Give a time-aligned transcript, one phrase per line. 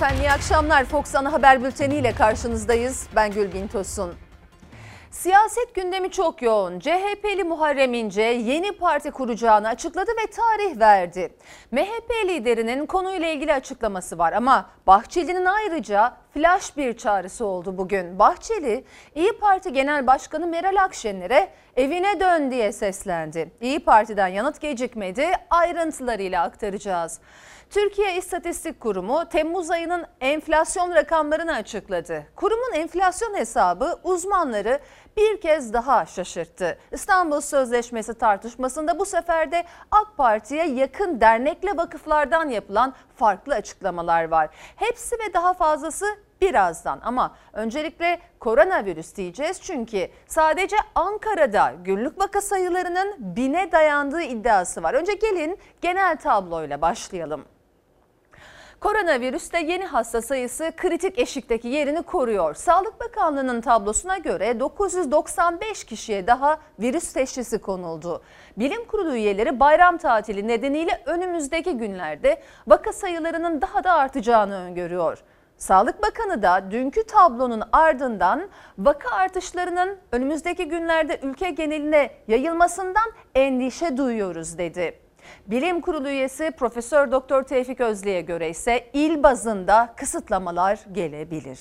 [0.00, 0.84] efendim, iyi akşamlar.
[0.84, 3.06] Fox Ana Haber Bülteni ile karşınızdayız.
[3.16, 4.14] Ben Gülbin Tosun.
[5.10, 6.78] Siyaset gündemi çok yoğun.
[6.78, 11.32] CHP'li Muharrem İnce yeni parti kuracağını açıkladı ve tarih verdi.
[11.70, 18.18] MHP liderinin konuyla ilgili açıklaması var ama Bahçeli'nin ayrıca flash bir çağrısı oldu bugün.
[18.18, 23.50] Bahçeli, İyi Parti Genel Başkanı Meral Akşener'e evine dön diye seslendi.
[23.60, 27.20] İyi Parti'den yanıt gecikmedi, ayrıntılarıyla aktaracağız.
[27.70, 32.26] Türkiye İstatistik Kurumu Temmuz ayının enflasyon rakamlarını açıkladı.
[32.36, 34.78] Kurumun enflasyon hesabı uzmanları
[35.16, 36.78] bir kez daha şaşırttı.
[36.92, 44.48] İstanbul Sözleşmesi tartışmasında bu sefer de AK Parti'ye yakın dernekle vakıflardan yapılan farklı açıklamalar var.
[44.76, 46.06] Hepsi ve daha fazlası
[46.40, 54.94] birazdan ama öncelikle koronavirüs diyeceğiz çünkü sadece Ankara'da günlük vaka sayılarının bine dayandığı iddiası var.
[54.94, 57.44] Önce gelin genel tabloyla başlayalım.
[58.80, 62.54] Koronavirüste yeni hasta sayısı kritik eşikteki yerini koruyor.
[62.54, 68.22] Sağlık Bakanlığı'nın tablosuna göre 995 kişiye daha virüs teşhisi konuldu.
[68.56, 75.18] Bilim Kurulu üyeleri bayram tatili nedeniyle önümüzdeki günlerde vaka sayılarının daha da artacağını öngörüyor.
[75.56, 84.58] Sağlık Bakanı da dünkü tablonun ardından vaka artışlarının önümüzdeki günlerde ülke geneline yayılmasından endişe duyuyoruz
[84.58, 85.09] dedi.
[85.46, 91.58] Bilim Kurulu üyesi Profesör Doktor Tevfik Özlü'ye göre ise il bazında kısıtlamalar gelebilir.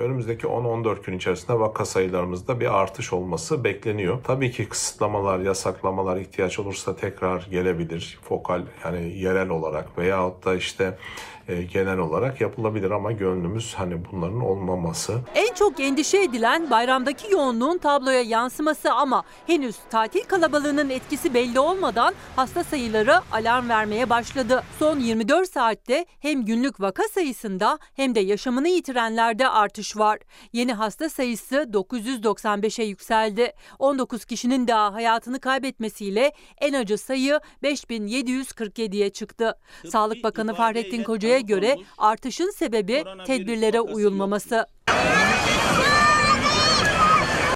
[0.00, 4.18] Önümüzdeki 10-14 gün içerisinde vaka sayılarımızda bir artış olması bekleniyor.
[4.24, 8.18] Tabii ki kısıtlamalar, yasaklamalar ihtiyaç olursa tekrar gelebilir.
[8.22, 10.98] Fokal yani yerel olarak veyahut da işte
[11.48, 15.20] e, genel olarak yapılabilir ama gönlümüz hani bunların olmaması.
[15.34, 22.14] En çok endişe edilen bayramdaki yoğunluğun tabloya yansıması ama henüz tatil kalabalığının etkisi belli olmadan
[22.36, 24.62] hasta sayıları alarm vermeye başladı.
[24.78, 30.18] Son 24 saatte hem günlük vaka sayısında hem de yaşamını yitirenlerde artış var.
[30.52, 33.52] Yeni hasta sayısı 995'e yükseldi.
[33.78, 39.54] 19 kişinin daha hayatını kaybetmesiyle en acı sayı 5747'ye çıktı.
[39.88, 44.66] Sağlık Bakanı Fahrettin Koca'ya göre artışın sebebi tedbirlere uyulmaması.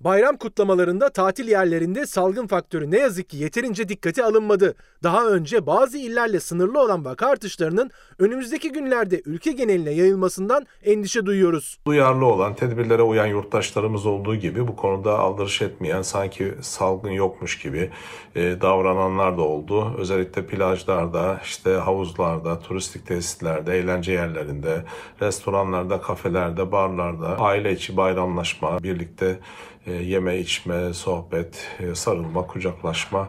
[0.06, 4.74] Bayram kutlamalarında tatil yerlerinde salgın faktörü ne yazık ki yeterince dikkate alınmadı.
[5.02, 11.78] Daha önce bazı illerle sınırlı olan vaka artışlarının önümüzdeki günlerde ülke geneline yayılmasından endişe duyuyoruz.
[11.86, 17.90] Duyarlı olan, tedbirlere uyan yurttaşlarımız olduğu gibi bu konuda aldırış etmeyen, sanki salgın yokmuş gibi
[18.34, 19.94] e, davrananlar da oldu.
[19.98, 24.84] Özellikle plajlarda, işte havuzlarda, turistik tesislerde, eğlence yerlerinde,
[25.22, 29.38] restoranlarda, kafelerde, barlarda, aile içi bayramlaşma, birlikte
[29.86, 33.28] e, yeme, içme, sohbet, e, sarılma, kucaklaşma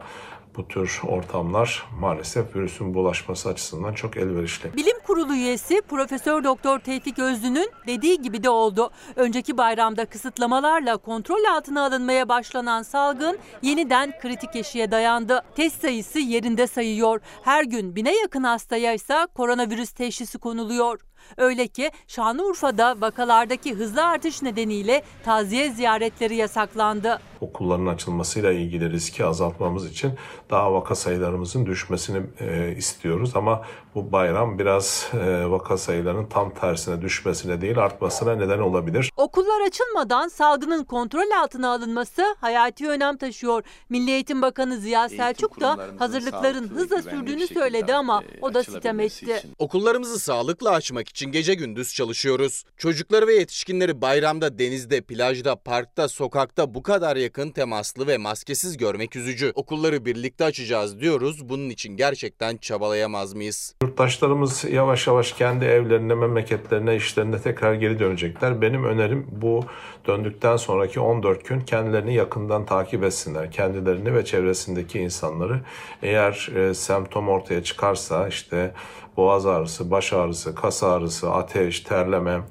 [0.57, 4.73] bu tür ortamlar maalesef virüsün bulaşması açısından çok elverişli.
[4.73, 8.89] Bilim Kurulu üyesi Profesör Doktor Tevfik Özlü'nün dediği gibi de oldu.
[9.16, 15.44] Önceki bayramda kısıtlamalarla kontrol altına alınmaya başlanan salgın yeniden kritik eşiğe dayandı.
[15.55, 17.22] Test sayısı yerinde sayıyor.
[17.44, 21.06] Her gün bine yakın hastaya ise koronavirüs teşhisi konuluyor.
[21.38, 27.20] Öyle ki Şanlıurfa'da vakalardaki hızlı artış nedeniyle taziye ziyaretleri yasaklandı.
[27.42, 30.14] Okulların açılmasıyla ilgili riski azaltmamız için
[30.50, 33.62] daha vaka sayılarımızın düşmesini e, istiyoruz ama
[33.97, 39.12] bu bayram biraz e, vaka sayılarının tam tersine düşmesine değil artmasına neden olabilir.
[39.18, 43.63] Okullar açılmadan salgının kontrol altına alınması hayati önem taşıyor.
[43.90, 49.00] Milli Eğitim Bakanı Ziya Selçuk da hazırlıkların hızla sürdüğünü söyledi ama e, o da sitem
[49.00, 49.44] etti.
[49.59, 52.64] Okullarımızı sağlıklı açmak için gece gündüz çalışıyoruz.
[52.78, 59.16] Çocukları ve yetişkinleri bayramda, denizde, plajda, parkta, sokakta bu kadar yakın temaslı ve maskesiz görmek
[59.16, 59.52] üzücü.
[59.56, 61.50] Okulları birlikte açacağız diyoruz.
[61.50, 63.75] Bunun için gerçekten çabalayamaz mıyız?
[63.88, 68.62] Yurttaşlarımız yavaş yavaş kendi evlerine, memleketlerine, işlerine tekrar geri dönecekler.
[68.62, 69.64] Benim önerim bu
[70.08, 73.52] döndükten sonraki 14 gün kendilerini yakından takip etsinler.
[73.52, 75.59] Kendilerini ve çevresindeki insanları.
[76.03, 78.72] Eğer e, semptom ortaya çıkarsa işte
[79.17, 82.41] boğaz ağrısı, baş ağrısı, kas ağrısı, ateş, terleme,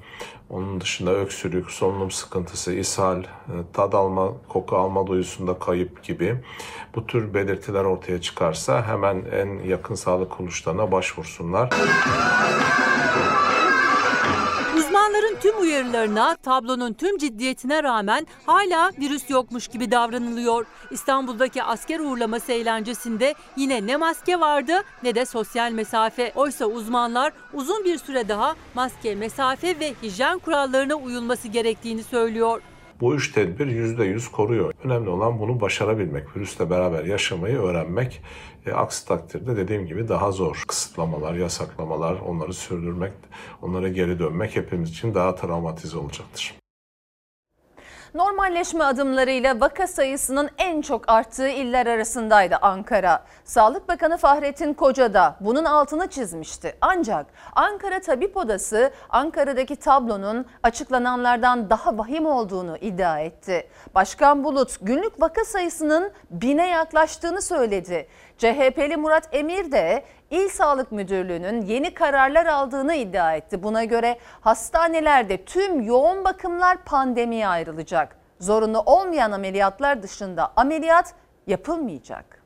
[0.49, 3.25] onun dışında öksürük, solunum sıkıntısı, ishal, e,
[3.73, 6.35] tad alma, koku alma duyusunda kayıp gibi
[6.95, 11.69] bu tür belirtiler ortaya çıkarsa hemen en yakın sağlık kuruluşlarına başvursunlar.
[15.67, 20.65] Uyarılarına, tablonun tüm ciddiyetine rağmen hala virüs yokmuş gibi davranılıyor.
[20.91, 24.73] İstanbul'daki asker uğurlaması eğlencesinde yine ne maske vardı
[25.03, 26.31] ne de sosyal mesafe.
[26.35, 32.61] Oysa uzmanlar uzun bir süre daha maske, mesafe ve hijyen kurallarına uyulması gerektiğini söylüyor.
[33.01, 34.73] Bu üç tedbir %100 koruyor.
[34.83, 38.21] Önemli olan bunu başarabilmek, virüsle beraber yaşamayı öğrenmek.
[38.67, 40.63] E, aksi takdirde dediğim gibi daha zor.
[40.67, 43.13] Kısıtlamalar, yasaklamalar, onları sürdürmek,
[43.61, 46.55] onlara geri dönmek hepimiz için daha travmatize olacaktır.
[48.13, 53.23] Normalleşme adımlarıyla vaka sayısının en çok arttığı iller arasındaydı Ankara.
[53.43, 56.75] Sağlık Bakanı Fahrettin Koca da bunun altını çizmişti.
[56.81, 57.25] Ancak
[57.55, 63.67] Ankara Tabip Odası Ankara'daki tablonun açıklananlardan daha vahim olduğunu iddia etti.
[63.95, 68.07] Başkan Bulut günlük vaka sayısının bine yaklaştığını söyledi.
[68.37, 73.63] CHP'li Murat Emir de İl Sağlık Müdürlüğü'nün yeni kararlar aldığını iddia etti.
[73.63, 78.17] Buna göre hastanelerde tüm yoğun bakımlar pandemiye ayrılacak.
[78.39, 81.13] Zorunlu olmayan ameliyatlar dışında ameliyat
[81.47, 82.36] yapılmayacak.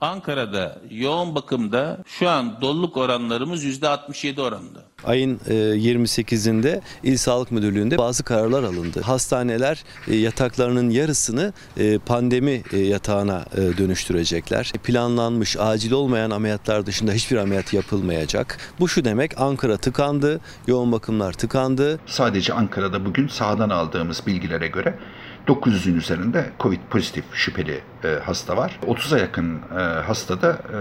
[0.00, 4.84] Ankara'da yoğun bakımda şu an doluluk oranlarımız %67 oranında.
[5.04, 9.00] Ayın 28'inde İl Sağlık Müdürlüğü'nde bazı kararlar alındı.
[9.00, 14.72] Hastaneler e, yataklarının yarısını e, pandemi e, yatağına dönüştürecekler.
[14.84, 18.58] Planlanmış acil olmayan ameliyatlar dışında hiçbir ameliyat yapılmayacak.
[18.80, 22.00] Bu şu demek Ankara tıkandı, yoğun bakımlar tıkandı.
[22.06, 24.98] Sadece Ankara'da bugün sahadan aldığımız bilgilere göre
[25.46, 28.80] 900'ün üzerinde Covid pozitif şüpheli e, hasta var.
[28.86, 30.78] 30'a yakın e, hasta da e,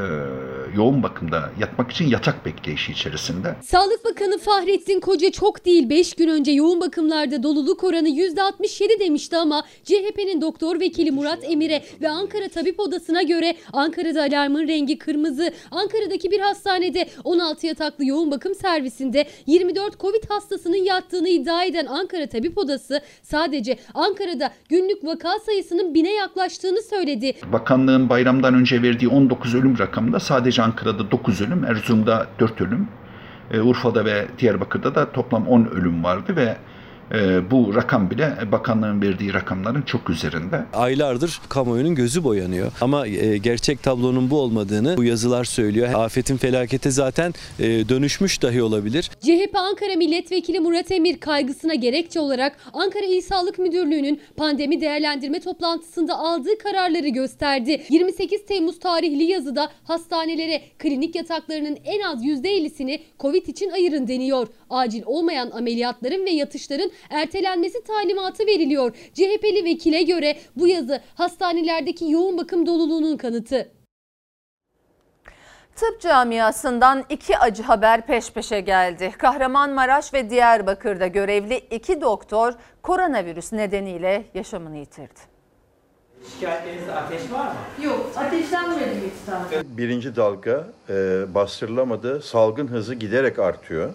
[0.75, 3.56] yoğun bakımda yatmak için yatak bekleyişi içerisinde.
[3.63, 9.38] Sağlık Bakanı Fahrettin Koca çok değil 5 gün önce yoğun bakımlarda doluluk oranı %67 demişti
[9.38, 15.51] ama CHP'nin doktor vekili Murat Emir'e ve Ankara Tabip Odası'na göre Ankara'da alarmın rengi kırmızı.
[15.72, 22.27] Ankara'daki bir hastanede 16 yataklı yoğun bakım servisinde 24 Covid hastasının yattığını iddia eden Ankara
[22.27, 27.09] Tabip Odası sadece Ankara'da günlük vaka sayısının bine yaklaştığını söyledi.
[27.52, 32.88] Bakanlığın bayramdan önce verdiği 19 ölüm rakamında sadece Ankara'da 9 ölüm, Erzurum'da 4 ölüm,
[33.52, 36.58] e, Urfa'da ve Diyarbakır'da da toplam 10 ölüm vardı ve
[37.14, 40.66] e, bu rakam bile bakanlığın verdiği rakamların çok üzerinde.
[40.74, 45.90] Aylardır kamuoyunun gözü boyanıyor ama e, gerçek tablonun bu olmadığını bu yazılar söylüyor.
[45.94, 49.12] Afetin felakete zaten e, dönüşmüş dahi olabilir.
[49.22, 56.20] CHP Ankara Milletvekili Murat Emir kaygısına gerekçe olarak Ankara İl Sağlık Müdürlüğü'nün pandemi değerlendirme toplantısında
[56.20, 57.82] aldığı kararları gösterdi.
[57.90, 64.48] 28 Temmuz tarihli yazıda hastanelere klinik yataklarının en az %50'sini Covid için ayırın deniyor.
[64.70, 68.96] Acil olmayan ameliyatların ve yatışların ertelenmesi talimatı veriliyor.
[69.13, 73.72] CHP'li vekile göre bu yazı hastanelerdeki yoğun bakım doluluğunun kanıtı.
[75.75, 79.12] Tıp camiasından iki acı haber peş peşe geldi.
[79.18, 82.54] Kahramanmaraş ve Diyarbakır'da görevli iki doktor
[82.84, 85.19] koronavirüs nedeniyle yaşamını yitirdi.
[86.34, 87.86] Şikayetlerinizde ateş var mı?
[87.86, 89.34] Yok, ateşlenmedi hiç
[89.78, 90.94] Birinci dalga e,
[91.36, 93.90] bastırılamadı, salgın hızı giderek artıyor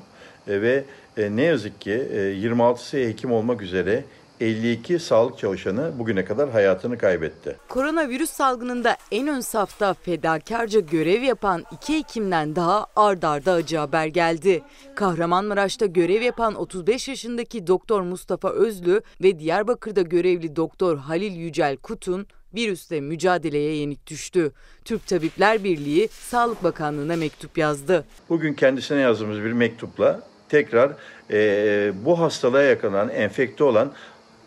[0.48, 0.84] e, ve
[1.16, 4.04] e, ne yazık ki e, 26'sı hekim olmak üzere
[4.40, 7.56] 52 sağlık çalışanı bugüne kadar hayatını kaybetti.
[7.68, 14.06] Koronavirüs salgınında en ön safta fedakarca görev yapan iki hekimden daha ard arda acı haber
[14.06, 14.62] geldi.
[14.96, 22.26] Kahramanmaraş'ta görev yapan 35 yaşındaki Doktor Mustafa Özlü ve Diyarbakır'da görevli Doktor Halil Yücel Kutun
[22.54, 24.52] virüsle mücadeleye yenik düştü.
[24.84, 28.04] Türk Tabipler Birliği Sağlık Bakanlığı'na mektup yazdı.
[28.28, 30.92] Bugün kendisine yazdığımız bir mektupla tekrar
[31.30, 33.92] e, bu hastalığa yakalanan, enfekte olan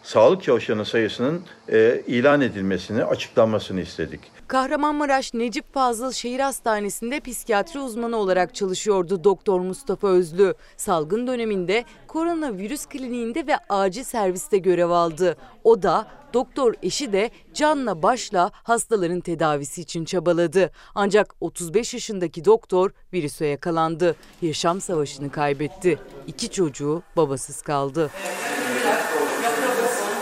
[0.04, 1.42] sağlık çalışanı sayısının
[1.72, 4.37] e, ilan edilmesini, açıklanmasını istedik.
[4.48, 10.54] Kahramanmaraş Necip Fazıl Şehir Hastanesi'nde psikiyatri uzmanı olarak çalışıyordu Doktor Mustafa Özlü.
[10.78, 15.38] Salgın döneminde koronavirüs kliniğinde ve acil serviste görev aldı.
[15.64, 20.72] O da doktor eşi de canla başla hastaların tedavisi için çabaladı.
[20.96, 24.16] Ancak 35 yaşındaki doktor virüse yakalandı.
[24.42, 26.00] Yaşam savaşını kaybetti.
[26.28, 28.10] İki çocuğu babasız kaldı.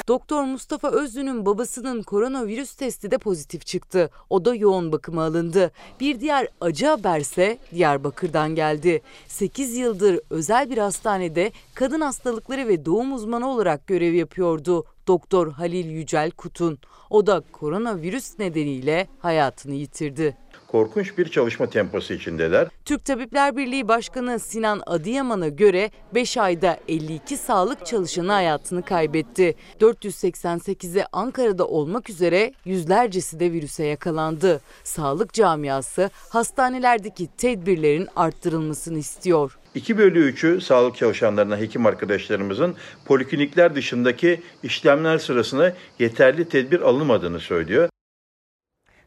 [0.07, 4.09] Doktor Mustafa Özlü'nün babasının koronavirüs testi de pozitif çıktı.
[4.29, 5.71] O da yoğun bakıma alındı.
[5.99, 9.01] Bir diğer acı haberse Diyarbakır'dan geldi.
[9.27, 14.85] 8 yıldır özel bir hastanede kadın hastalıkları ve doğum uzmanı olarak görev yapıyordu.
[15.07, 16.79] Doktor Halil Yücel Kutun.
[17.09, 20.37] O da koronavirüs nedeniyle hayatını yitirdi
[20.75, 22.67] korkunç bir çalışma temposu içindeler.
[22.85, 29.55] Türk Tabipler Birliği Başkanı Sinan Adıyaman'a göre 5 ayda 52 sağlık çalışanı hayatını kaybetti.
[29.81, 34.61] 488'i Ankara'da olmak üzere yüzlercesi de virüse yakalandı.
[34.83, 39.57] Sağlık camiası hastanelerdeki tedbirlerin arttırılmasını istiyor.
[39.75, 47.89] 2 bölü 3'ü sağlık çalışanlarına, hekim arkadaşlarımızın poliklinikler dışındaki işlemler sırasında yeterli tedbir alınmadığını söylüyor.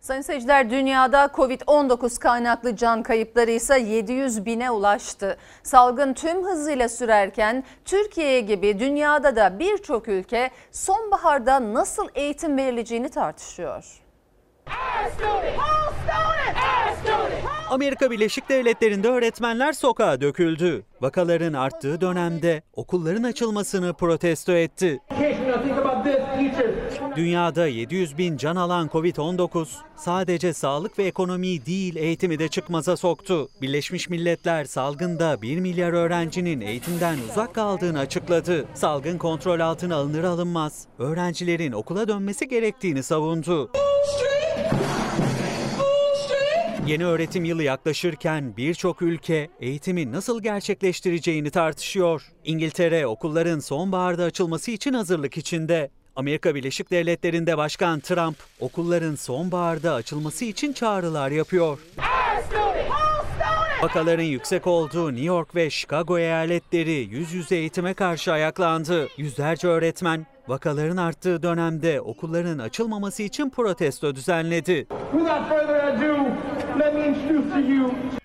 [0.08, 5.36] Sayın seyirciler dünyada Covid-19 kaynaklı can kayıpları ise 700 bine ulaştı.
[5.62, 13.84] Salgın tüm hızıyla sürerken Türkiye gibi dünyada da birçok ülke sonbaharda nasıl eğitim verileceğini tartışıyor.
[17.70, 20.84] Amerika Birleşik Devletleri'nde öğretmenler sokağa döküldü.
[21.00, 25.00] Vakaların arttığı dönemde okulların açılmasını protesto etti.
[27.18, 33.48] Dünyada 700 bin can alan Covid-19 sadece sağlık ve ekonomiyi değil eğitimi de çıkmaza soktu.
[33.62, 38.64] Birleşmiş Milletler salgında 1 milyar öğrencinin eğitimden uzak kaldığını açıkladı.
[38.74, 43.70] Salgın kontrol altına alınır alınmaz öğrencilerin okula dönmesi gerektiğini savundu.
[46.86, 52.32] Yeni öğretim yılı yaklaşırken birçok ülke eğitimi nasıl gerçekleştireceğini tartışıyor.
[52.44, 55.90] İngiltere okulların sonbaharda açılması için hazırlık içinde.
[56.18, 61.78] Amerika Birleşik Devletleri'nde Başkan Trump okulların sonbaharda açılması için çağrılar yapıyor.
[63.82, 69.08] Vakaların yüksek olduğu New York ve Chicago eyaletleri yüz yüze eğitime karşı ayaklandı.
[69.16, 74.86] Yüzlerce öğretmen vakaların arttığı dönemde okulların açılmaması için protesto düzenledi.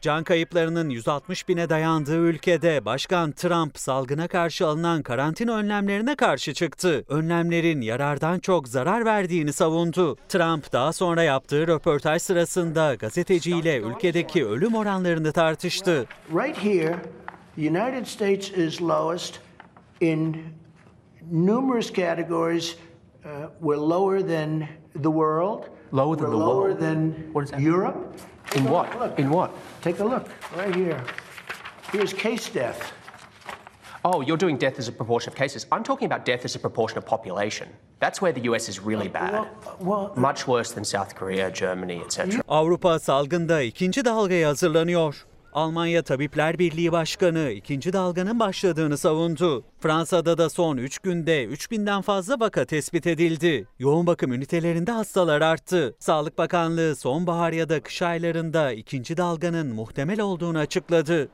[0.04, 7.06] Can kayıplarının 160 bine dayandığı ülkede Başkan Trump salgına karşı alınan karantina önlemlerine karşı çıktı.
[7.08, 10.16] Önlemlerin yarardan çok zarar verdiğini savundu.
[10.30, 16.06] Trump daha sonra yaptığı röportaj sırasında gazeteciyle ülkedeki ölüm oranlarını tartıştı.
[16.34, 16.96] Right here,
[17.56, 19.40] the United States is lowest
[20.02, 20.38] in
[21.32, 22.76] numerous categories.
[23.26, 23.30] Uh,
[23.62, 24.60] we're lower than
[24.94, 25.64] the world.
[25.94, 26.80] Lower than we're the lower world?
[26.80, 27.62] than What is that?
[27.62, 27.98] Europe.
[28.56, 29.00] In what?
[29.00, 29.52] Look, In what?
[29.82, 31.04] Take a look right here.
[31.92, 32.94] Here's case death.
[34.06, 35.66] Oh, you're doing death as a proportion of cases.
[35.72, 37.68] I'm talking about death as a proportion of population.
[38.00, 39.48] That's where the US is really bad.
[40.16, 42.42] Much worse than South Korea, Germany, etc.
[42.48, 45.26] Avrupa salgında ikinci dalgaya hazırlanıyor.
[45.54, 49.64] Almanya Tabipler Birliği Başkanı ikinci dalganın başladığını savundu.
[49.80, 53.68] Fransa'da da son 3 günde 3000'den fazla vaka tespit edildi.
[53.80, 55.96] Yoğun bakım ünitelerinde hastalar arttı.
[56.00, 61.30] Sağlık Bakanlığı sonbahar ya da kış aylarında ikinci dalganın muhtemel olduğunu açıkladı.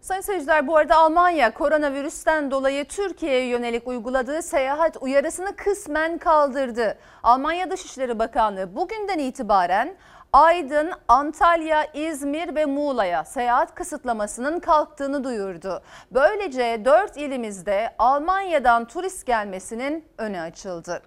[0.00, 6.98] Sayın seyirciler bu arada Almanya koronavirüsten dolayı Türkiye'ye yönelik uyguladığı seyahat uyarısını kısmen kaldırdı.
[7.22, 9.96] Almanya Dışişleri Bakanlığı bugünden itibaren
[10.32, 15.82] Aydın, Antalya, İzmir ve Muğla'ya seyahat kısıtlamasının kalktığını duyurdu.
[16.10, 21.02] Böylece 4 ilimizde Almanya'dan turist gelmesinin önü açıldı.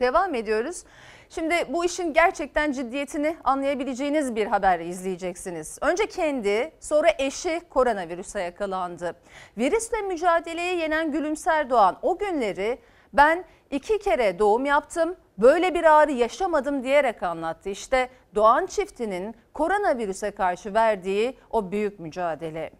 [0.00, 0.84] Devam ediyoruz.
[1.28, 5.78] Şimdi bu işin gerçekten ciddiyetini anlayabileceğiniz bir haber izleyeceksiniz.
[5.80, 9.16] Önce kendi, sonra eşi koronavirüse yakalandı.
[9.58, 12.78] Virüsle mücadeleyi yenen Gülümser Doğan o günleri
[13.12, 17.68] ben iki kere doğum yaptım, böyle bir ağrı yaşamadım diyerek anlattı.
[17.68, 22.70] İşte Doğan çiftinin koronavirüse karşı verdiği o büyük mücadele.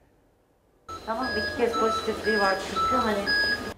[1.06, 3.18] Tamam iki kez pozitifliği var çünkü hani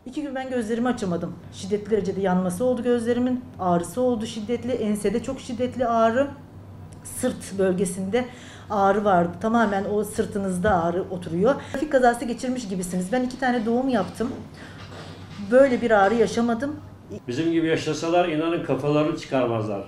[0.06, 1.38] İki gün ben gözlerimi açamadım.
[1.52, 3.44] Şiddetli derecede yanması oldu gözlerimin.
[3.60, 4.72] Ağrısı oldu şiddetli.
[4.72, 6.30] Ensede çok şiddetli ağrı.
[7.04, 8.24] Sırt bölgesinde
[8.70, 9.32] ağrı vardı.
[9.40, 11.54] Tamamen o sırtınızda ağrı oturuyor.
[11.72, 13.12] Trafik kazası geçirmiş gibisiniz.
[13.12, 14.32] Ben iki tane doğum yaptım.
[15.50, 16.80] Böyle bir ağrı yaşamadım.
[17.28, 19.84] Bizim gibi yaşasalar inanın kafalarını çıkarmazlar.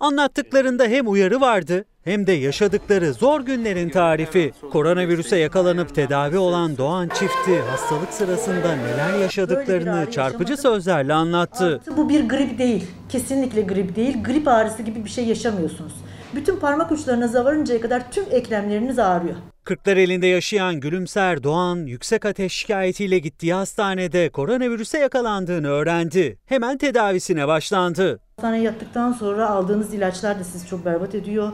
[0.00, 4.52] Anlattıklarında hem uyarı vardı hem de yaşadıkları zor günlerin tarifi.
[4.72, 11.80] Koronavirüse yakalanıp tedavi olan Doğan çifti hastalık sırasında neler yaşadıklarını çarpıcı sözlerle anlattı.
[11.96, 12.86] Bu bir grip değil.
[13.08, 14.24] Kesinlikle grip değil.
[14.24, 15.92] Grip ağrısı gibi bir şey yaşamıyorsunuz.
[16.34, 19.36] Bütün parmak uçlarınıza varıncaya kadar tüm eklemleriniz ağrıyor.
[19.66, 26.38] Kırklareli'nde yaşayan Gülümser Doğan yüksek ateş şikayetiyle gittiği hastanede koronavirüse yakalandığını öğrendi.
[26.46, 28.20] Hemen tedavisine başlandı.
[28.36, 31.52] Hastaneye yattıktan sonra aldığınız ilaçlar da sizi çok berbat ediyor.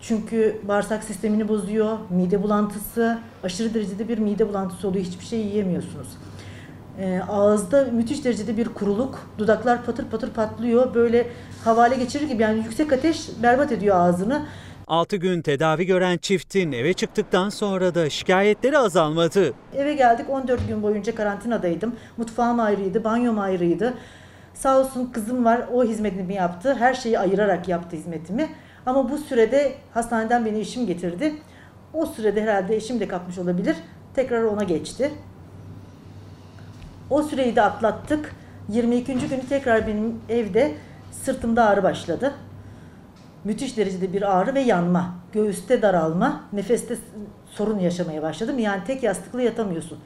[0.00, 5.04] Çünkü bağırsak sistemini bozuyor, mide bulantısı, aşırı derecede bir mide bulantısı oluyor.
[5.04, 6.08] Hiçbir şey yiyemiyorsunuz.
[6.98, 10.94] Ee, ağızda müthiş derecede bir kuruluk, dudaklar patır patır patlıyor.
[10.94, 11.26] Böyle
[11.64, 14.46] havale geçirir gibi yani yüksek ateş berbat ediyor ağzını.
[14.86, 19.52] 6 gün tedavi gören çiftin eve çıktıktan sonra da şikayetleri azalmadı.
[19.76, 21.96] Eve geldik 14 gün boyunca karantinadaydım.
[22.16, 23.94] Mutfağım ayrıydı, banyom ayrıydı.
[24.54, 26.74] Sağ olsun kızım var o hizmetimi yaptı.
[26.74, 28.48] Her şeyi ayırarak yaptı hizmetimi.
[28.86, 31.34] Ama bu sürede hastaneden beni eşim getirdi.
[31.92, 33.76] O sürede herhalde eşim de kapmış olabilir.
[34.14, 35.10] Tekrar ona geçti.
[37.10, 38.34] O süreyi de atlattık.
[38.68, 39.14] 22.
[39.14, 40.74] günü tekrar benim evde
[41.12, 42.34] sırtımda ağrı başladı.
[43.46, 45.14] Müthiş derecede bir ağrı ve yanma.
[45.32, 46.96] Göğüste daralma, nefeste
[47.50, 48.58] sorun yaşamaya başladım.
[48.58, 49.98] Yani tek yastıkla yatamıyorsun.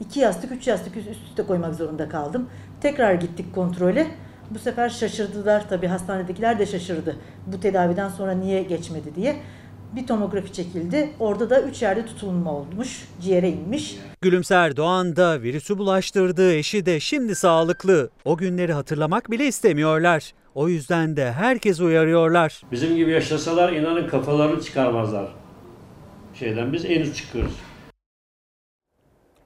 [0.00, 2.48] İki yastık, üç yastık üst üste koymak zorunda kaldım.
[2.80, 4.06] Tekrar gittik kontrole.
[4.50, 7.16] Bu sefer şaşırdılar tabii hastanedekiler de şaşırdı.
[7.46, 9.36] Bu tedaviden sonra niye geçmedi diye.
[9.96, 11.10] Bir tomografi çekildi.
[11.20, 13.08] Orada da 3 yerde tutulma olmuş.
[13.20, 13.98] Ciğere inmiş.
[14.20, 18.10] Gülümser Doğan da virüsü bulaştırdığı eşi de şimdi sağlıklı.
[18.24, 20.32] O günleri hatırlamak bile istemiyorlar.
[20.56, 22.62] O yüzden de herkes uyarıyorlar.
[22.72, 25.28] Bizim gibi yaşasalar inanın kafalarını çıkarmazlar.
[26.34, 27.52] Şeyden biz en üst çıkıyoruz.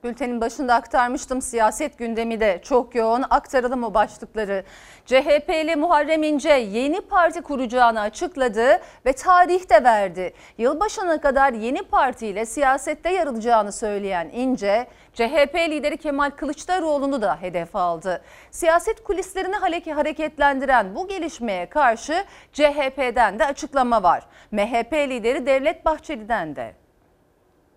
[0.04, 3.25] Bültenin başında aktarmıştım siyaset gündemi de çok yoğun.
[3.30, 4.64] Aktaralım o başlıkları.
[5.07, 10.33] CHP'li Muharrem İnce yeni parti kuracağını açıkladı ve tarih de verdi.
[10.59, 17.76] Yılbaşına kadar yeni partiyle siyasette yer alacağını söyleyen İnce, CHP lideri Kemal Kılıçdaroğlu'nu da hedef
[17.76, 18.23] aldı.
[18.50, 19.57] Siyaset kulislerini
[19.92, 24.26] hareketlendiren bu gelişmeye karşı CHP'den de açıklama var.
[24.50, 26.80] MHP lideri Devlet Bahçeli'den de.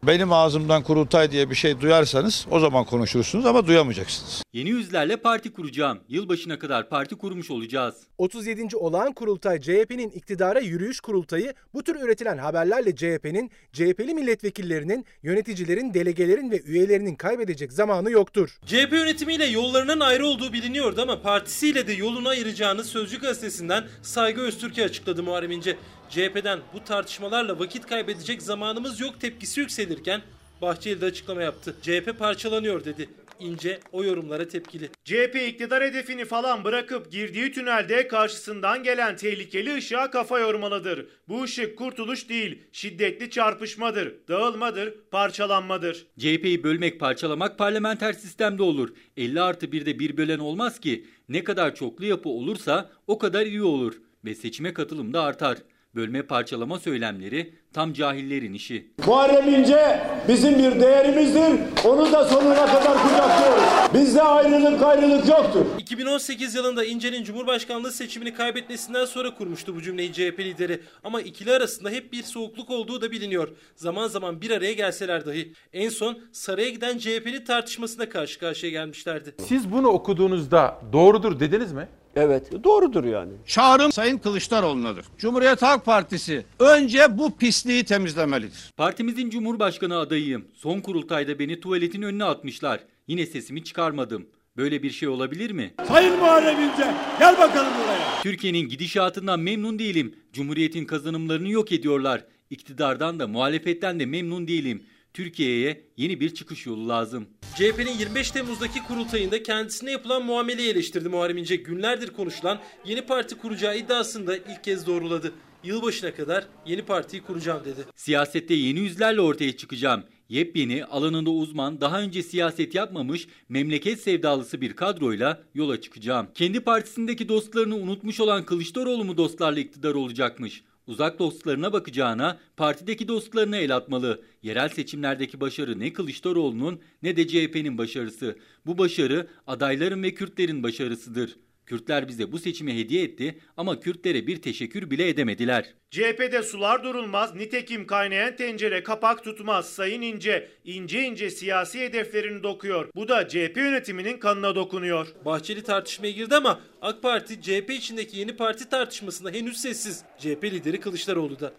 [0.07, 4.42] Benim ağzımdan kurultay diye bir şey duyarsanız o zaman konuşursunuz ama duyamayacaksınız.
[4.53, 5.99] Yeni yüzlerle parti kuracağım.
[6.09, 7.95] Yılbaşına kadar parti kurmuş olacağız.
[8.17, 8.77] 37.
[8.77, 16.51] olağan kurultay CHP'nin iktidara yürüyüş kurultayı bu tür üretilen haberlerle CHP'nin, CHP'li milletvekillerinin, yöneticilerin, delegelerin
[16.51, 18.59] ve üyelerinin kaybedecek zamanı yoktur.
[18.65, 24.83] CHP yönetimiyle yollarının ayrı olduğu biliniyordu ama partisiyle de yolunu ayıracağını Sözcü gazetesinden Saygı Öztürk'e
[24.83, 25.77] açıkladı Muharrem İnce.
[26.09, 30.21] CHP'den bu tartışmalarla vakit kaybedecek zamanımız yok tepkisi yükselirken
[30.61, 31.75] Bahçeli de açıklama yaptı.
[31.81, 33.09] CHP parçalanıyor dedi.
[33.43, 34.89] İnce o yorumlara tepkili.
[35.05, 41.05] CHP iktidar hedefini falan bırakıp girdiği tünelde karşısından gelen tehlikeli ışığa kafa yormalıdır.
[41.27, 46.05] Bu ışık kurtuluş değil, şiddetli çarpışmadır, dağılmadır, parçalanmadır.
[46.19, 48.93] CHP'yi bölmek, parçalamak parlamenter sistemde olur.
[49.17, 51.05] 50 artı 1'de bir bölen olmaz ki.
[51.29, 53.93] Ne kadar çoklu yapı olursa o kadar iyi olur
[54.25, 55.57] ve seçime katılım da artar.
[55.95, 58.87] Bölme parçalama söylemleri tam cahillerin işi.
[59.07, 61.59] Muharrem İnce bizim bir değerimizdir.
[61.85, 63.63] Onu da sonuna kadar kucaklıyoruz.
[63.93, 65.65] Bizde ayrılık ayrılık yoktur.
[65.79, 70.81] 2018 yılında İnce'nin Cumhurbaşkanlığı seçimini kaybetmesinden sonra kurmuştu bu cümleyi CHP lideri.
[71.03, 73.47] Ama ikili arasında hep bir soğukluk olduğu da biliniyor.
[73.75, 75.53] Zaman zaman bir araya gelseler dahi.
[75.73, 79.35] En son saraya giden CHP'li tartışmasına karşı karşıya gelmişlerdi.
[79.47, 81.87] Siz bunu okuduğunuzda doğrudur dediniz mi?
[82.15, 83.31] Evet doğrudur yani.
[83.45, 85.05] Çağrım Sayın Kılıçdaroğlu'nadır.
[85.17, 88.71] Cumhuriyet Halk Partisi önce bu pisliği temizlemelidir.
[88.77, 90.45] Partimizin Cumhurbaşkanı adayıyım.
[90.53, 92.79] Son kurultayda beni tuvaletin önüne atmışlar.
[93.07, 94.25] Yine sesimi çıkarmadım.
[94.57, 95.73] Böyle bir şey olabilir mi?
[95.87, 98.21] Sayın Muharrem İnce gel bakalım buraya.
[98.23, 100.15] Türkiye'nin gidişatından memnun değilim.
[100.33, 102.25] Cumhuriyetin kazanımlarını yok ediyorlar.
[102.49, 104.83] İktidardan da muhalefetten de memnun değilim.
[105.13, 107.27] Türkiye'ye yeni bir çıkış yolu lazım.
[107.55, 111.55] CHP'nin 25 Temmuz'daki kurultayında kendisine yapılan muameleyi eleştirdi Muharrem İnce.
[111.55, 115.31] Günlerdir konuşulan yeni parti kuracağı iddiasını da ilk kez doğruladı.
[115.63, 117.85] Yılbaşına kadar yeni partiyi kuracağım dedi.
[117.95, 120.03] Siyasette yeni yüzlerle ortaya çıkacağım.
[120.29, 126.27] Yepyeni, alanında uzman, daha önce siyaset yapmamış, memleket sevdalısı bir kadroyla yola çıkacağım.
[126.33, 130.63] Kendi partisindeki dostlarını unutmuş olan Kılıçdaroğlu mu dostlarla iktidar olacakmış?
[130.87, 134.21] Uzak dostlarına bakacağına partideki dostlarına el atmalı.
[134.41, 138.37] Yerel seçimlerdeki başarı ne Kılıçdaroğlu'nun ne de CHP'nin başarısı.
[138.65, 141.37] Bu başarı adayların ve Kürtlerin başarısıdır.
[141.65, 145.73] Kürtler bize bu seçimi hediye etti ama Kürtlere bir teşekkür bile edemediler.
[145.91, 150.49] CHP'de sular durulmaz, nitekim kaynayan tencere kapak tutmaz Sayın İnce.
[150.65, 152.89] ince ince siyasi hedeflerini dokuyor.
[152.95, 155.07] Bu da CHP yönetiminin kanına dokunuyor.
[155.25, 160.03] Bahçeli tartışmaya girdi ama AK Parti CHP içindeki yeni parti tartışmasında henüz sessiz.
[160.19, 161.53] CHP lideri Kılıçdaroğlu da.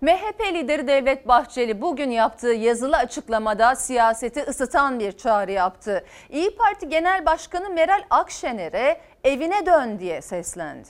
[0.00, 6.04] MHP lideri Devlet Bahçeli bugün yaptığı yazılı açıklamada siyaseti ısıtan bir çağrı yaptı.
[6.30, 10.88] İyi Parti Genel Başkanı Meral Akşener'e evine dön diye seslendi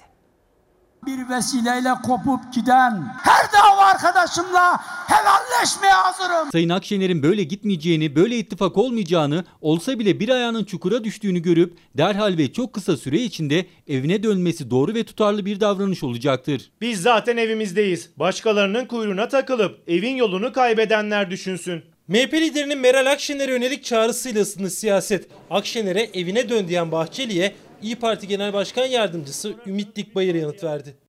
[1.07, 6.53] bir vesileyle kopup giden her dava arkadaşımla helalleşmeye hazırım.
[6.53, 12.38] Sayın Akşener'in böyle gitmeyeceğini, böyle ittifak olmayacağını, olsa bile bir ayağının çukura düştüğünü görüp derhal
[12.38, 16.70] ve çok kısa süre içinde evine dönmesi doğru ve tutarlı bir davranış olacaktır.
[16.81, 18.11] Biz zaten evimizdeyiz.
[18.16, 21.83] Başkalarının kuyruğuna takılıp evin yolunu kaybedenler düşünsün.
[22.09, 25.29] MHP liderinin Meral Akşener'e yönelik çağrısıyla ısındı siyaset.
[25.51, 31.06] Akşener'e evine dön diyen Bahçeli'ye İyi Parti Genel Başkan Yardımcısı Ümit Dikbayır yanıt verdi.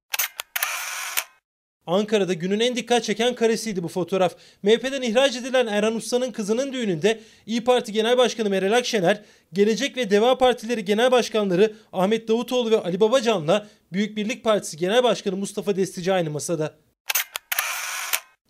[1.88, 4.36] Ankara'da günün en dikkat çeken karesiydi bu fotoğraf.
[4.64, 9.22] MHP'den ihraç edilen Erhan Usta'nın kızının düğününde İyi Parti Genel Başkanı Meral Akşener,
[9.54, 15.04] Gelecek ve Deva Partileri Genel Başkanları Ahmet Davutoğlu ve Ali Babacan'la Büyük Birlik Partisi Genel
[15.04, 16.74] Başkanı Mustafa Destici aynı masada.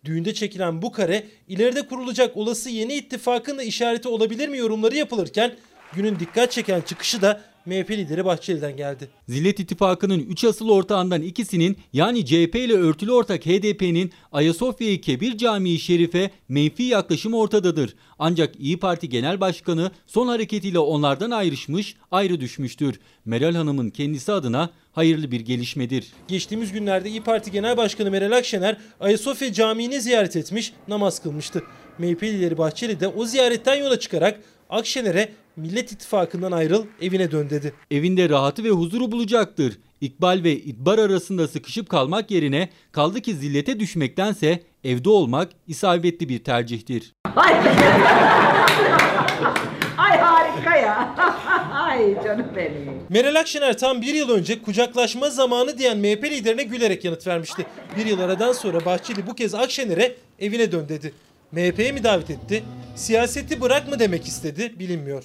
[0.04, 5.54] Düğünde çekilen bu kare ileride kurulacak olası yeni ittifakın da işareti olabilir mi yorumları yapılırken
[5.94, 9.08] günün dikkat çeken çıkışı da MHP lideri Bahçeli'den geldi.
[9.28, 15.78] Zillet İttifakı'nın 3 asıl ortağından ikisinin yani CHP ile örtülü ortak HDP'nin Ayasofya-i Kebir Camii
[15.78, 17.94] Şerife menfi yaklaşımı ortadadır.
[18.18, 23.00] Ancak İyi Parti Genel Başkanı son hareketiyle onlardan ayrışmış, ayrı düşmüştür.
[23.24, 26.06] Meral Hanım'ın kendisi adına hayırlı bir gelişmedir.
[26.28, 31.62] Geçtiğimiz günlerde İyi Parti Genel Başkanı Meral Akşener Ayasofya Camii'ni ziyaret etmiş, namaz kılmıştı.
[31.98, 37.72] MHP lideri Bahçeli de o ziyaretten yola çıkarak Akşener'e Millet İttifakı'ndan ayrıl evine dön dedi.
[37.90, 39.78] Evinde rahatı ve huzuru bulacaktır.
[40.00, 46.44] İkbal ve İdbar arasında sıkışıp kalmak yerine kaldı ki zillete düşmektense evde olmak isabetli bir
[46.44, 47.12] tercihtir.
[47.36, 47.54] Ay
[50.18, 51.14] harika ya.
[51.72, 53.02] Ay canım benim.
[53.08, 57.66] Meral Akşener tam bir yıl önce kucaklaşma zamanı diyen MHP liderine gülerek yanıt vermişti.
[57.96, 61.12] Bir yıl aradan sonra Bahçeli bu kez Akşener'e evine dön dedi.
[61.52, 62.64] MHP'ye mi davet etti?
[62.96, 65.24] Siyaseti bırak mı demek istedi bilinmiyor.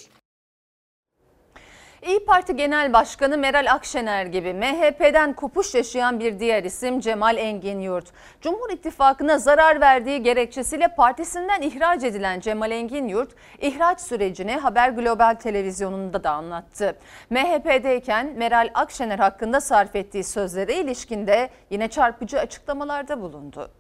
[2.08, 7.80] İyi Parti Genel Başkanı Meral Akşener gibi MHP'den kopuş yaşayan bir diğer isim Cemal Engin
[7.80, 8.06] Yurt.
[8.42, 13.32] Cumhur İttifakı'na zarar verdiği gerekçesiyle partisinden ihraç edilen Cemal Engin Yurt,
[13.62, 16.98] ihraç sürecini Haber Global televizyonunda da anlattı.
[17.30, 23.72] MHP'deyken Meral Akşener hakkında sarf ettiği sözlere ilişkinde yine çarpıcı açıklamalarda bulundu.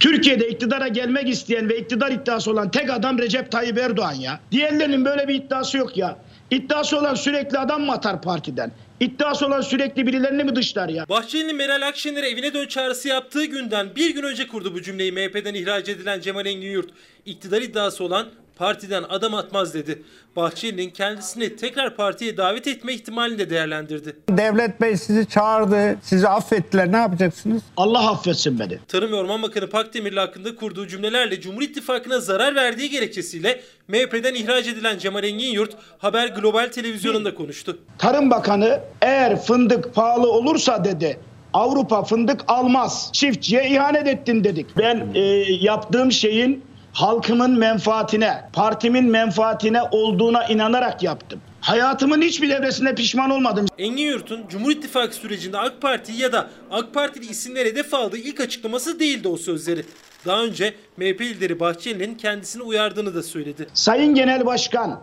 [0.00, 4.40] Türkiye'de iktidara gelmek isteyen ve iktidar iddiası olan tek adam Recep Tayyip Erdoğan ya.
[4.50, 6.18] Diğerlerinin böyle bir iddiası yok ya.
[6.50, 8.72] İddiası olan sürekli adam mı atar partiden?
[9.00, 11.08] İddiası olan sürekli birilerini mi dışlar ya?
[11.08, 15.54] Bahçeli'nin Meral Akşener'e evine dön çağrısı yaptığı günden bir gün önce kurdu bu cümleyi MHP'den
[15.54, 16.90] ihraç edilen Cemal Engin Yurt.
[17.26, 20.02] İktidar iddiası olan partiden adam atmaz dedi.
[20.36, 24.16] Bahçeli'nin kendisini tekrar partiye davet etme ihtimalini de değerlendirdi.
[24.28, 26.92] Devlet Bey sizi çağırdı, sizi affettiler.
[26.92, 27.62] Ne yapacaksınız?
[27.76, 28.78] Allah affetsin beni.
[28.88, 34.66] Tarım ve Orman Bakanı Pakdemirli hakkında kurduğu cümlelerle Cumhur İttifakı'na zarar verdiği gerekçesiyle MHP'den ihraç
[34.66, 37.78] edilen Cemal Engin Yurt Haber Global televizyonunda konuştu.
[37.98, 41.18] Tarım Bakanı eğer fındık pahalı olursa dedi
[41.52, 43.10] Avrupa fındık almaz.
[43.12, 44.66] Çiftçiye ihanet ettin dedik.
[44.78, 45.20] Ben e,
[45.60, 51.40] yaptığım şeyin halkımın menfaatine, partimin menfaatine olduğuna inanarak yaptım.
[51.60, 53.66] Hayatımın hiçbir devresinde pişman olmadım.
[53.78, 58.40] Engin Yurt'un Cumhur İttifakı sürecinde AK Parti ya da AK Partili isimlere hedef aldığı ilk
[58.40, 59.84] açıklaması değildi o sözleri.
[60.26, 63.66] Daha önce MHP lideri Bahçeli'nin kendisini uyardığını da söyledi.
[63.74, 65.00] Sayın Genel Başkan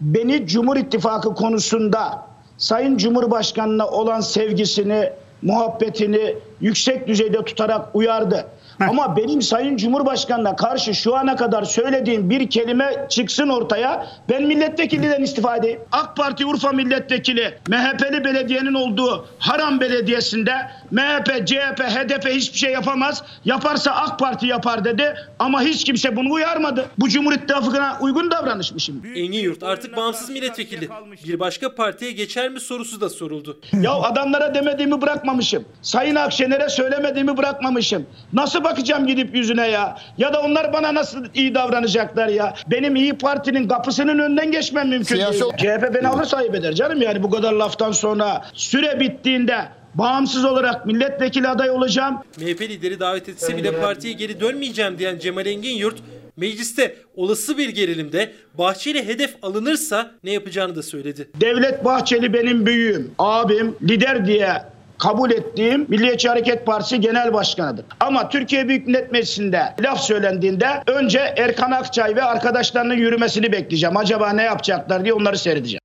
[0.00, 8.46] beni Cumhur İttifakı konusunda Sayın Cumhurbaşkanı'na olan sevgisini, muhabbetini yüksek düzeyde tutarak uyardı.
[8.88, 14.06] Ama benim Sayın Cumhurbaşkanı'na karşı şu ana kadar söylediğim bir kelime çıksın ortaya.
[14.28, 15.80] Ben milletvekilinden istifa edeyim.
[15.92, 20.54] AK Parti Urfa milletvekili MHP'li belediyenin olduğu Haram Belediyesi'nde
[20.90, 23.22] MHP, CHP, HDP hiçbir şey yapamaz.
[23.44, 25.14] Yaparsa AK Parti yapar dedi.
[25.38, 26.86] Ama hiç kimse bunu uyarmadı.
[26.98, 29.08] Bu Cumhur İttifakı'na uygun davranış mı şimdi?
[29.08, 30.88] Engin Yurt artık bağımsız milletvekili.
[31.26, 33.58] Bir başka partiye geçer mi sorusu da soruldu.
[33.82, 35.64] Ya adamlara demediğimi bırakmamışım.
[35.82, 38.06] Sayın Akşener'e söylemediğimi bırakmamışım.
[38.32, 39.98] Nasıl bakacağım gidip yüzüne ya?
[40.18, 42.54] Ya da onlar bana nasıl iyi davranacaklar ya?
[42.70, 45.52] Benim iyi Parti'nin kapısının önünden geçmem mümkün Siyasi- değil.
[45.58, 48.44] CHP beni alır sahip eder canım yani bu kadar laftan sonra.
[48.54, 49.58] Süre bittiğinde
[49.94, 52.18] bağımsız olarak milletvekili aday olacağım.
[52.40, 55.96] MHP lideri davet etse bile partiye geri dönmeyeceğim diyen Cemal Engin Yurt
[56.36, 61.30] mecliste olası bir gerilimde Bahçeli hedef alınırsa ne yapacağını da söyledi.
[61.40, 64.52] Devlet Bahçeli benim büyüğüm, abim, lider diye
[64.98, 67.84] kabul ettiğim Milliyetçi Hareket Partisi Genel Başkanıdır.
[68.00, 73.96] Ama Türkiye Büyük Millet Meclisi'nde laf söylendiğinde önce Erkan Akçay ve arkadaşlarının yürümesini bekleyeceğim.
[73.96, 75.80] Acaba ne yapacaklar diye onları seyredeceğim.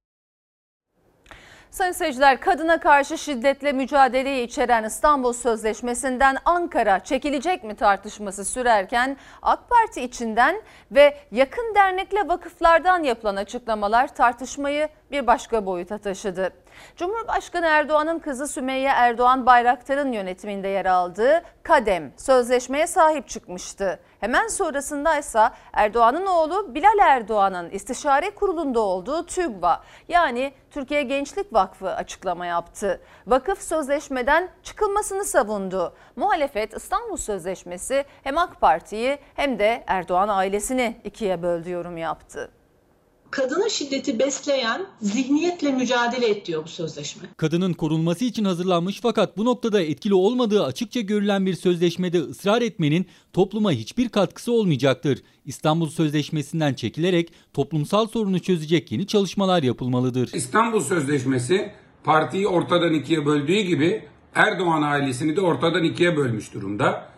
[1.72, 9.60] Sayın seyirciler, kadına karşı şiddetle mücadeleyi içeren İstanbul Sözleşmesi'nden Ankara çekilecek mi tartışması sürerken AK
[9.70, 16.63] Parti içinden ve yakın dernekle vakıflardan yapılan açıklamalar tartışmayı bir başka boyuta taşıdı.
[16.96, 24.00] Cumhurbaşkanı Erdoğan'ın kızı Sümeyye Erdoğan Bayraktar'ın yönetiminde yer aldığı Kadem sözleşmeye sahip çıkmıştı.
[24.20, 31.90] Hemen sonrasında ise Erdoğan'ın oğlu Bilal Erdoğan'ın istişare kurulunda olduğu TÜGVA yani Türkiye Gençlik Vakfı
[31.90, 33.02] açıklama yaptı.
[33.28, 35.96] Vakıf sözleşmeden çıkılmasını savundu.
[36.16, 42.52] Muhalefet İstanbul Sözleşmesi hem AK Parti'yi hem de Erdoğan ailesini ikiye böldü yorum yaptı.
[43.34, 47.24] Kadına şiddeti besleyen zihniyetle mücadele et diyor bu sözleşme.
[47.38, 53.06] Kadının korunması için hazırlanmış fakat bu noktada etkili olmadığı açıkça görülen bir sözleşmede ısrar etmenin
[53.34, 55.24] topluma hiçbir katkısı olmayacaktır.
[55.46, 60.30] İstanbul Sözleşmesi'nden çekilerek toplumsal sorunu çözecek yeni çalışmalar yapılmalıdır.
[60.34, 61.72] İstanbul Sözleşmesi
[62.04, 67.10] partiyi ortadan ikiye böldüğü gibi Erdoğan ailesini de ortadan ikiye bölmüş durumda.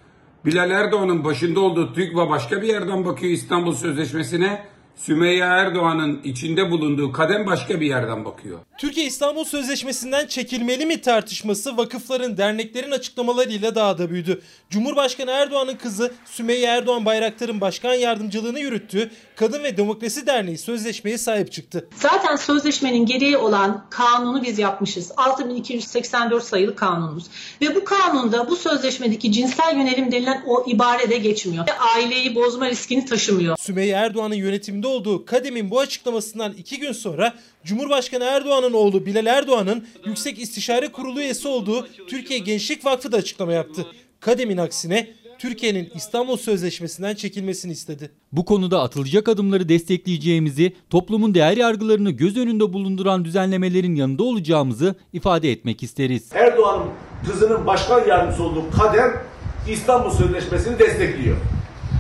[0.45, 4.74] Bilal Erdoğan'ın başında olduğu TÜGVA başka bir yerden bakıyor İstanbul Sözleşmesi'ne.
[4.95, 8.59] Sümeyye Erdoğan'ın içinde bulunduğu kadem başka bir yerden bakıyor.
[8.77, 14.41] Türkiye İstanbul Sözleşmesi'nden çekilmeli mi tartışması vakıfların, derneklerin açıklamalarıyla daha da büyüdü.
[14.69, 21.51] Cumhurbaşkanı Erdoğan'ın kızı Sümeyye Erdoğan Bayraktar'ın başkan yardımcılığını yürüttüğü Kadın ve Demokrasi Derneği sözleşmeye sahip
[21.51, 21.89] çıktı.
[21.95, 25.11] Zaten sözleşmenin gereği olan kanunu biz yapmışız.
[25.17, 27.25] 6284 sayılı kanunumuz.
[27.61, 31.65] Ve bu kanunda bu sözleşmedeki cinsel yönelim denilen o ibare de geçmiyor.
[31.95, 33.57] Aileyi bozma riskini taşımıyor.
[33.57, 39.87] Sümeyye Erdoğan'ın yönetiminde olduğu Kadem'in bu açıklamasından iki gün sonra Cumhurbaşkanı Erdoğan'ın oğlu Bilal Erdoğan'ın
[40.05, 43.85] Yüksek İstişare Kurulu üyesi olduğu Türkiye Gençlik Vakfı da açıklama yaptı.
[44.19, 45.07] Kadem'in aksine
[45.39, 48.11] Türkiye'nin İstanbul Sözleşmesi'nden çekilmesini istedi.
[48.31, 55.51] Bu konuda atılacak adımları destekleyeceğimizi, toplumun değer yargılarını göz önünde bulunduran düzenlemelerin yanında olacağımızı ifade
[55.51, 56.29] etmek isteriz.
[56.33, 56.87] Erdoğan'ın
[57.31, 59.21] kızının başkan yardımcısı olduğu Kadem
[59.69, 61.37] İstanbul Sözleşmesi'ni destekliyor.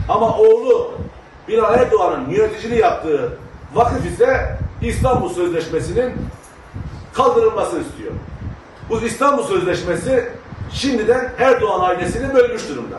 [0.09, 0.91] Ama oğlu
[1.47, 3.37] Bilal Erdoğan'ın yöneticiliği yaptığı
[3.73, 6.13] vakıf ise İstanbul Sözleşmesi'nin
[7.13, 8.11] kaldırılmasını istiyor.
[8.89, 10.29] Bu İstanbul Sözleşmesi
[10.71, 12.97] şimdiden Erdoğan ailesini bölmüş durumda.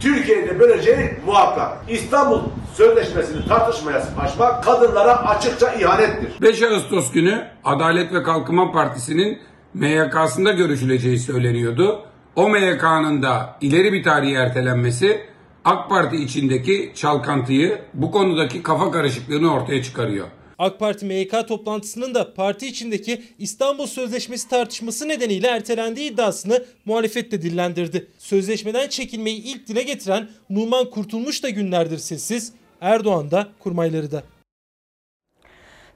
[0.00, 1.72] Türkiye'de böleceği muhakkak.
[1.88, 2.40] İstanbul
[2.74, 6.42] Sözleşmesi'ni tartışmaya açmak kadınlara açıkça ihanettir.
[6.42, 9.38] 5 Ağustos günü Adalet ve Kalkınma Partisi'nin
[9.74, 12.02] MYK'sında görüşüleceği söyleniyordu.
[12.36, 15.26] O MYK'nın da ileri bir tarihe ertelenmesi
[15.66, 20.26] AK Parti içindeki çalkantıyı, bu konudaki kafa karışıklığını ortaya çıkarıyor.
[20.58, 27.42] AK Parti MYK toplantısının da parti içindeki İstanbul Sözleşmesi tartışması nedeniyle ertelendiği iddiasını muhalefet de
[27.42, 28.06] dillendirdi.
[28.18, 34.22] Sözleşmeden çekilmeyi ilk dile getiren Numan Kurtulmuş da günlerdir sessiz, Erdoğan da kurmayları da.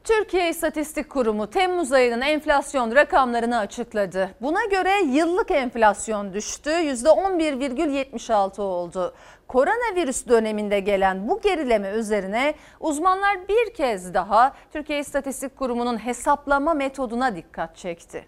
[0.05, 4.31] Türkiye İstatistik Kurumu Temmuz ayının enflasyon rakamlarını açıkladı.
[4.41, 9.15] Buna göre yıllık enflasyon düştü, %11,76 oldu.
[9.49, 17.37] Koronavirüs döneminde gelen bu gerileme üzerine uzmanlar bir kez daha Türkiye İstatistik Kurumu'nun hesaplama metoduna
[17.37, 18.27] dikkat çekti.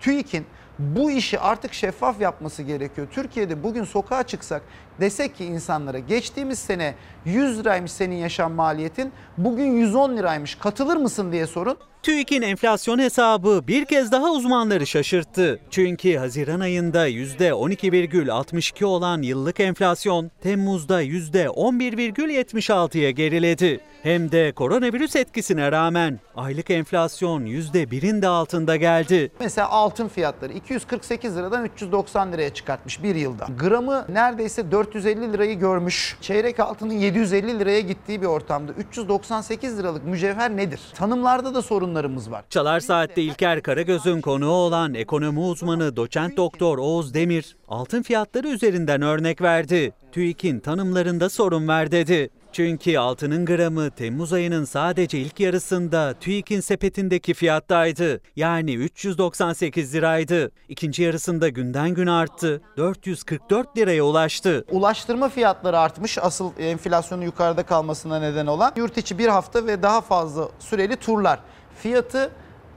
[0.00, 0.46] TÜİK'in
[0.78, 3.06] bu işi artık şeffaf yapması gerekiyor.
[3.10, 4.62] Türkiye'de bugün sokağa çıksak
[5.00, 11.32] desek ki insanlara geçtiğimiz sene 100 liraymış senin yaşam maliyetin bugün 110 liraymış katılır mısın
[11.32, 11.76] diye sorun.
[12.06, 15.60] TÜİK'in enflasyon hesabı bir kez daha uzmanları şaşırttı.
[15.70, 23.80] Çünkü Haziran ayında %12,62 olan yıllık enflasyon Temmuz'da %11,76'ya geriledi.
[24.02, 29.32] Hem de koronavirüs etkisine rağmen aylık enflasyon %1'in de altında geldi.
[29.40, 33.46] Mesela altın fiyatları 248 liradan 390 liraya çıkartmış bir yılda.
[33.58, 36.16] Gramı neredeyse 450 lirayı görmüş.
[36.20, 40.80] Çeyrek altının 750 liraya gittiği bir ortamda 398 liralık mücevher nedir?
[40.94, 41.62] Tanımlarda da
[41.96, 42.44] sorunlarımız var.
[42.50, 49.02] Çalar Saat'te İlker Karagöz'ün konuğu olan ekonomi uzmanı doçent doktor Oğuz Demir altın fiyatları üzerinden
[49.02, 49.92] örnek verdi.
[50.12, 52.30] TÜİK'in tanımlarında sorun var dedi.
[52.52, 58.20] Çünkü altının gramı Temmuz ayının sadece ilk yarısında TÜİK'in sepetindeki fiyattaydı.
[58.36, 60.50] Yani 398 liraydı.
[60.68, 62.62] İkinci yarısında günden gün arttı.
[62.76, 64.64] 444 liraya ulaştı.
[64.70, 68.72] Ulaştırma fiyatları artmış asıl enflasyonun yukarıda kalmasına neden olan.
[68.76, 71.40] Yurt içi bir hafta ve daha fazla süreli turlar.
[71.82, 72.30] Fiyatı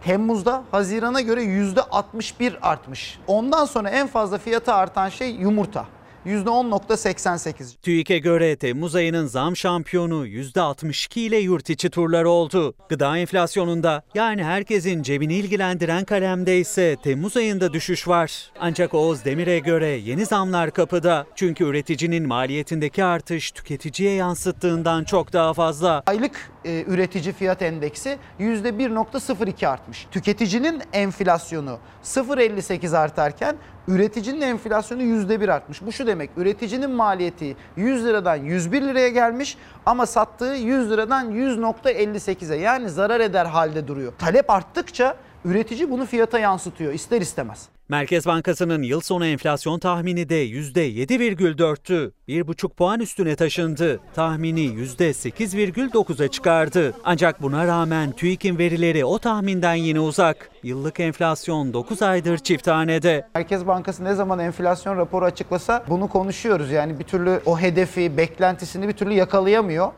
[0.04, 3.20] Temmuz'da Haziran'a göre %61 artmış.
[3.28, 5.86] Ondan sonra en fazla fiyatı artan şey yumurta.
[6.26, 7.82] %10.88.
[7.82, 12.74] TÜİK'e göre Temmuz ayının zam şampiyonu %62 ile yurt içi turlar oldu.
[12.90, 18.52] Gıda enflasyonunda yani herkesin cebini ilgilendiren kalemde ise Temmuz ayında düşüş var.
[18.60, 21.26] Ancak Oğuz Demir'e göre yeni zamlar kapıda.
[21.36, 26.04] Çünkü üreticinin maliyetindeki artış tüketiciye yansıttığından çok daha fazla.
[26.06, 30.08] Aylık e, üretici fiyat endeksi %1.02 artmış.
[30.12, 33.58] Tüketicinin enflasyonu 0.58 artarken
[33.90, 35.82] üreticinin enflasyonu %1 artmış.
[35.82, 42.58] Bu şu demek üreticinin maliyeti 100 liradan 101 liraya gelmiş ama sattığı 100 liradan 100.58'e
[42.58, 44.14] yani zarar eder halde duruyor.
[44.18, 47.70] Talep arttıkça üretici bunu fiyata yansıtıyor ister istemez.
[47.90, 52.12] Merkez Bankası'nın yıl sonu enflasyon tahmini de %7,4'tü.
[52.28, 54.00] 1,5 puan üstüne taşındı.
[54.16, 56.94] Tahmini %8,9'a çıkardı.
[57.04, 60.50] Ancak buna rağmen TÜİK'in verileri o tahminden yine uzak.
[60.64, 63.28] Yıllık enflasyon 9 aydır çift hanede.
[63.36, 66.72] Merkez Bankası ne zaman enflasyon raporu açıklasa bunu konuşuyoruz.
[66.72, 69.92] Yani bir türlü o hedefi, beklentisini bir türlü yakalayamıyor.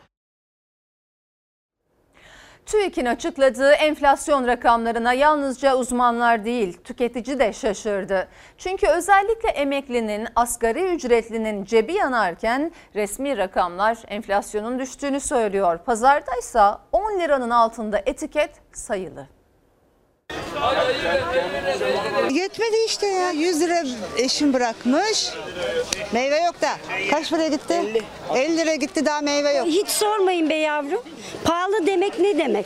[2.72, 8.28] TÜİK'in açıkladığı enflasyon rakamlarına yalnızca uzmanlar değil, tüketici de şaşırdı.
[8.58, 15.80] Çünkü özellikle emeklinin, asgari ücretlinin cebi yanarken resmi rakamlar enflasyonun düştüğünü söylüyor.
[15.86, 19.41] Pazardaysa 10 liranın altında etiket sayılı.
[22.32, 23.32] Yetmedi işte ya.
[23.32, 23.84] 100 lira
[24.18, 25.30] eşim bırakmış.
[26.14, 26.70] Meyve yok da.
[27.12, 27.74] Kaç liraya gitti?
[27.74, 28.02] 50.
[28.36, 29.68] 50 lira gitti daha meyve yok.
[29.68, 31.02] Hiç sormayın be yavrum.
[31.44, 32.66] Pahalı demek ne demek?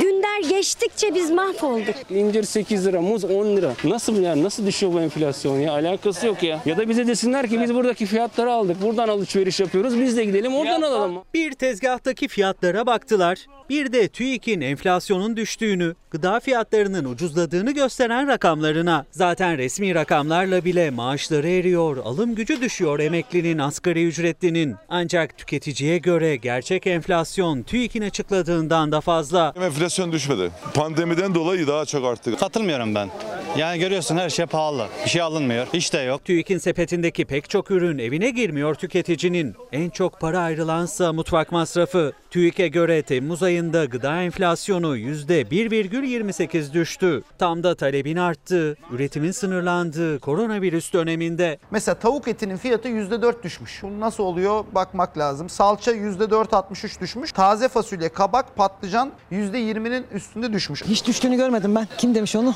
[0.00, 1.94] Günler geçtikçe biz mahvolduk.
[2.10, 3.72] İncir 8 lira, muz 10 lira.
[3.84, 5.72] Nasıl yani nasıl düşüyor bu enflasyon ya?
[5.72, 6.60] Alakası yok ya.
[6.66, 8.82] Ya da bize desinler ki biz buradaki fiyatları aldık.
[8.82, 10.00] Buradan alışveriş yapıyoruz.
[10.00, 11.22] Biz de gidelim oradan alalım.
[11.34, 13.38] Bir tezgahtaki fiyatlara baktılar.
[13.70, 16.40] Bir de TÜİK'in enflasyonun düştüğünü, gıda
[16.78, 19.06] fiyatlarının ucuzladığını gösteren rakamlarına.
[19.10, 24.76] Zaten resmi rakamlarla bile maaşları eriyor, alım gücü düşüyor emeklinin, asgari ücretlinin.
[24.88, 29.54] Ancak tüketiciye göre gerçek enflasyon TÜİK'in açıkladığından da fazla.
[29.60, 30.50] Enflasyon düşmedi.
[30.74, 32.36] Pandemiden dolayı daha çok arttı.
[32.36, 33.08] Katılmıyorum ben.
[33.56, 34.86] Yani görüyorsun her şey pahalı.
[35.04, 35.66] Bir şey alınmıyor.
[35.74, 36.24] Hiç de yok.
[36.24, 39.54] TÜİK'in sepetindeki pek çok ürün evine girmiyor tüketicinin.
[39.72, 42.12] En çok para ayrılansa mutfak masrafı.
[42.30, 47.22] TÜİK'e göre Temmuz ayında gıda enflasyonu %1,28 düştü.
[47.38, 51.58] Tam da talebin arttığı, üretimin sınırlandığı koronavirüs döneminde.
[51.70, 53.82] Mesela tavuk etinin fiyatı %4 düşmüş.
[53.82, 55.48] Bu nasıl oluyor bakmak lazım.
[55.48, 57.32] Salça %4.63 düşmüş.
[57.32, 60.84] Taze fasulye, kabak, patlıcan %20'nin üstünde düşmüş.
[60.84, 61.88] Hiç düştüğünü görmedim ben.
[61.98, 62.54] Kim demiş onu?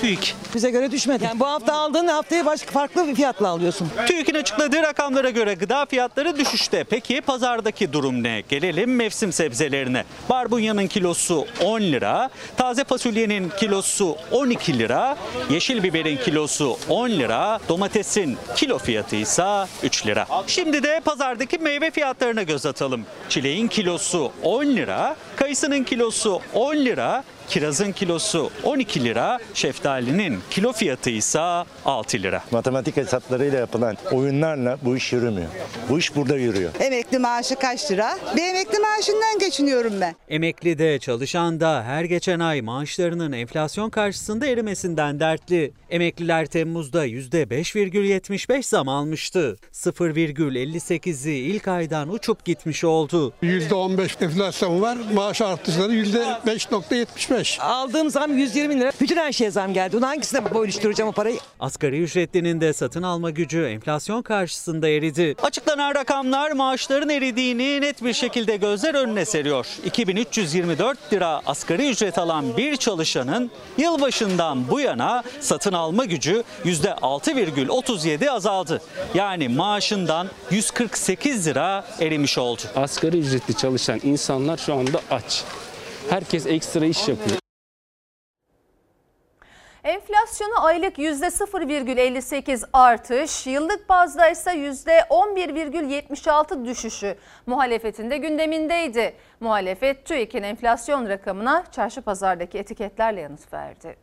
[0.00, 0.36] TÜİK.
[0.54, 1.24] Bize göre düşmedi.
[1.24, 3.88] Yani bu hafta aldığın haftaya başka farklı bir fiyatla alıyorsun.
[4.06, 6.84] TÜİK'in açıkladığı rakamlara göre gıda fiyatları düşüşte.
[6.84, 8.42] Peki pazardaki durum ne?
[8.48, 10.04] Gelelim mevsim sebzelerine.
[10.30, 15.16] Barbunyanın kilosu 10 lira, taze fasulyenin kilosu 12 lira,
[15.50, 20.26] yeşil biberin kilosu 10 lira, domatesin kilo fiyatı ise 3 lira.
[20.46, 23.06] Şimdi de pazardaki meyve fiyatlarına göz atalım.
[23.28, 31.10] Çileğin kilosu 10 lira, kayısının kilosu 10 lira, kirazın kilosu 12 lira, şeftalinin kilo fiyatı
[31.10, 31.38] ise
[31.84, 32.42] 6 lira.
[32.50, 35.48] Matematik hesaplarıyla yapılan oyunlarla bu iş yürümüyor.
[35.88, 36.70] Bu iş burada yürüyor.
[36.80, 38.18] Emekli maaşı kaç lira?
[38.36, 40.14] Bir emekli maaşından geçiniyorum ben.
[40.28, 45.72] Emekli de çalışan da her geçen ay maaşlarının enflasyon karşısında erimesinden dertli.
[45.90, 49.56] Emekliler Temmuz'da %5,75 zam almıştı.
[49.72, 53.32] 0,58'i ilk aydan uçup gitmiş oldu.
[53.42, 54.98] %15 enflasyon var.
[55.14, 57.41] Maaş artışları %5.75.
[57.60, 58.92] Aldığım zam 120 lira.
[59.00, 59.96] Bütün her şeye zam geldi.
[59.96, 61.38] Onu hangisine bölüştüreceğim o parayı?
[61.60, 65.34] Asgari ücretlinin de satın alma gücü enflasyon karşısında eridi.
[65.42, 69.66] Açıklanan rakamlar maaşların eridiğini net bir şekilde gözler önüne seriyor.
[69.84, 78.82] 2324 lira asgari ücret alan bir çalışanın yılbaşından bu yana satın alma gücü %6,37 azaldı.
[79.14, 82.62] Yani maaşından 148 lira erimiş oldu.
[82.76, 85.44] Asgari ücretli çalışan insanlar şu anda aç.
[86.12, 87.38] Herkes ekstra iş yapıyor.
[89.84, 99.16] Enflasyonu aylık %0,58 artış, yıllık bazda ise %11,76 düşüşü muhalefetin de gündemindeydi.
[99.40, 103.96] Muhalefet TÜİK'in enflasyon rakamına çarşı pazardaki etiketlerle yanıt verdi.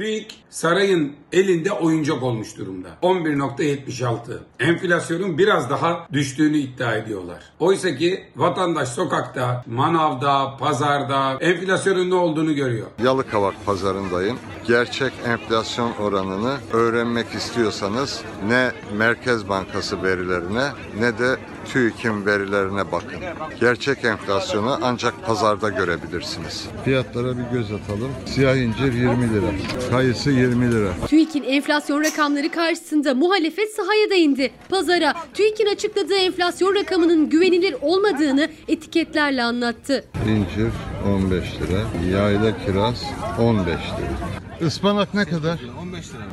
[0.00, 2.88] TÜİK sarayın elinde oyuncak olmuş durumda.
[3.02, 4.38] 11.76.
[4.60, 7.42] Enflasyonun biraz daha düştüğünü iddia ediyorlar.
[7.58, 12.86] Oysa ki vatandaş sokakta, manavda, pazarda enflasyonun ne olduğunu görüyor.
[13.04, 14.38] Yalıkavak pazarındayım.
[14.66, 21.36] Gerçek enflasyon oranını öğrenmek istiyorsanız ne Merkez Bankası verilerine ne de
[21.72, 23.18] TÜİK'in verilerine bakın.
[23.60, 26.64] Gerçek enflasyonu ancak pazarda görebilirsiniz.
[26.84, 28.10] Fiyatlara bir göz atalım.
[28.26, 29.46] Siyah incir 20 lira.
[29.90, 30.92] Kayısı 20 lira.
[31.08, 34.50] TÜİK'in enflasyon rakamları karşısında muhalefet sahaya da indi.
[34.68, 40.04] Pazara TÜİK'in açıkladığı enflasyon rakamının güvenilir olmadığını etiketlerle anlattı.
[40.28, 40.70] İncir
[41.06, 42.10] 15 lira.
[42.18, 43.04] Yayla kiraz
[43.40, 44.29] 15 lira.
[44.60, 45.58] Ispanak ne kadar?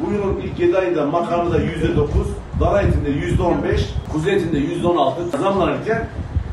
[0.06, 2.08] Bu yılın ilk 7 ayında makarnada %9,
[2.60, 3.80] dana etinde %15,
[4.12, 6.10] kuzu etinde %16 zamlanırken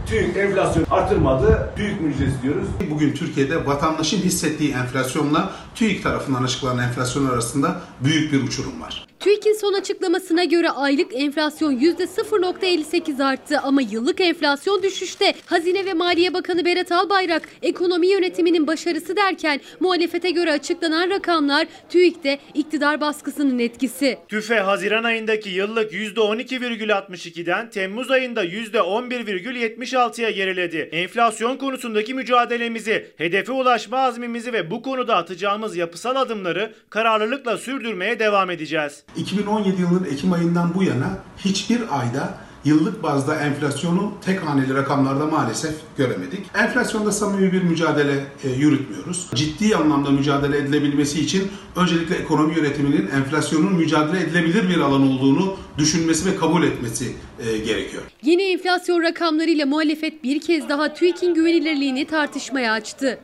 [0.06, 1.72] TÜİK enflasyon artırmadı.
[1.76, 2.68] TÜİK müjdesi diyoruz.
[2.90, 9.04] Bugün Türkiye'de vatandaşın hissettiği enflasyonla TÜİK tarafından açıklanan enflasyon arasında büyük bir uçurum var.
[9.24, 15.34] TÜİK'in son açıklamasına göre aylık enflasyon %0.58 arttı ama yıllık enflasyon düşüşte.
[15.46, 22.38] Hazine ve Maliye Bakanı Berat Albayrak ekonomi yönetiminin başarısı derken muhalefete göre açıklanan rakamlar TÜİK'te
[22.54, 24.18] iktidar baskısının etkisi.
[24.28, 30.88] TÜFE Haziran ayındaki yıllık %12,62'den Temmuz ayında %11,76'ya geriledi.
[30.92, 38.50] Enflasyon konusundaki mücadelemizi, hedefe ulaşma azmimizi ve bu konuda atacağımız yapısal adımları kararlılıkla sürdürmeye devam
[38.50, 39.04] edeceğiz.
[39.16, 45.74] 2017 yılının Ekim ayından bu yana hiçbir ayda yıllık bazda enflasyonu tek haneli rakamlarda maalesef
[45.96, 46.46] göremedik.
[46.55, 49.29] Enflasyonda samimi bir mücadele e, yürütmüyoruz.
[49.35, 51.42] Ciddi anlamda mücadele edilebilmesi için
[51.77, 58.03] öncelikle ekonomi yönetiminin enflasyonun mücadele edilebilir bir alan olduğunu düşünmesi ve kabul etmesi e, gerekiyor.
[58.22, 63.19] Yeni enflasyon rakamlarıyla muhalefet bir kez daha TÜİK'in güvenilirliğini tartışmaya açtı.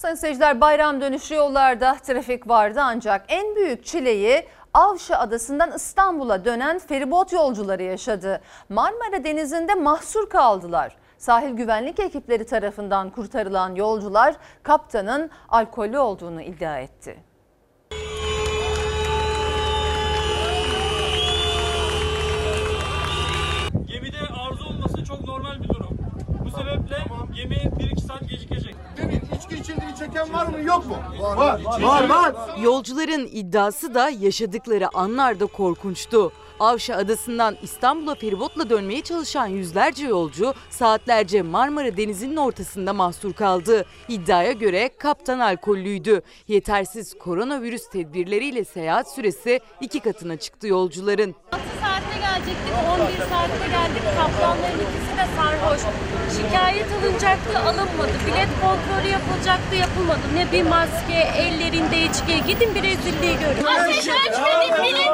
[0.00, 6.78] Sayın seyirciler bayram dönüşü yollarda trafik vardı ancak en büyük çileyi Avşa Adası'ndan İstanbul'a dönen
[6.78, 8.40] feribot yolcuları yaşadı.
[8.68, 10.96] Marmara Denizi'nde mahsur kaldılar.
[11.18, 17.16] Sahil güvenlik ekipleri tarafından kurtarılan yolcular kaptanın alkollü olduğunu iddia etti.
[23.86, 25.98] Gemide arıza olması çok normal bir durum.
[26.44, 26.96] Bu sebeple
[27.34, 28.79] gemi 1-2 saat gecikecek.
[29.50, 30.96] İçki içildiği çeken var mı yok mu?
[31.20, 32.34] Var, var, var.
[32.62, 36.32] Yolcuların iddiası da yaşadıkları anlar da korkunçtu.
[36.60, 43.84] Avşa Adası'ndan İstanbul'a feribotla dönmeye çalışan yüzlerce yolcu saatlerce Marmara Denizi'nin ortasında mahsur kaldı.
[44.08, 46.22] İddiaya göre kaptan alkollüydü.
[46.48, 51.34] Yetersiz koronavirüs tedbirleriyle seyahat süresi iki katına çıktı yolcuların.
[51.80, 54.02] 6 saatte gelecektik, 11 saatte geldik.
[54.18, 55.80] Kaptanların ikisi de sarhoş.
[56.36, 58.12] Şikayet alınacaktı, alınmadı.
[58.26, 60.20] Bilet kontrolü yapılacaktı, yapılmadı.
[60.34, 62.44] Ne bir maske, ellerinde içki.
[62.46, 63.64] Gidin bir rezilliği görün.
[63.64, 65.10] Ateş açmadık, bilet.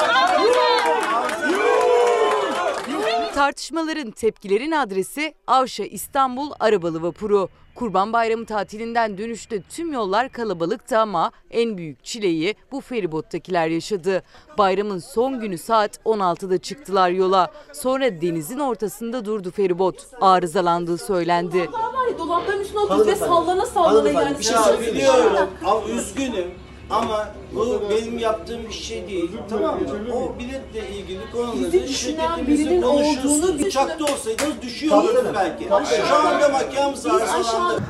[3.35, 7.49] Tartışmaların, tepkilerin adresi Avşa İstanbul Arabalı Vapuru.
[7.77, 14.23] Kurban Bayramı tatilinden dönüşte tüm yollar kalabalıktı ama en büyük çileyi bu feribottakiler yaşadı.
[14.59, 17.53] Bayramın son günü saat 16'da çıktılar yola.
[17.73, 20.07] Sonra denizin ortasında durdu feribot.
[20.21, 21.59] Arızalandığı söylendi.
[21.59, 24.39] var ya dolapların üstüne oturup ve sallana sallana yani.
[24.39, 24.55] Bir şey
[24.93, 25.51] biliyorum.
[25.65, 26.66] Ama üzgünüm.
[26.91, 29.31] Ama bu benim yaptığım bir şey değil.
[29.51, 30.15] Tamam mı?
[30.15, 33.45] O biletle ilgili konuları Bizi düşünen şirketimizin birinin konuşuyorsunuz.
[33.51, 35.69] olduğunu Uçakta olsaydınız düşüyordunuz belki.
[36.09, 37.81] Şu anda makyamız Biz.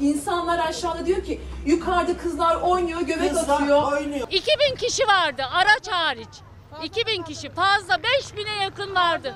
[0.00, 4.00] İnsanlar aşağıda diyor ki yukarıda kızlar oynuyor, göbek atıyor.
[4.30, 6.28] 2000 kişi vardı araç hariç.
[6.82, 9.34] 2000 kişi fazla 5000'e yakın vardı.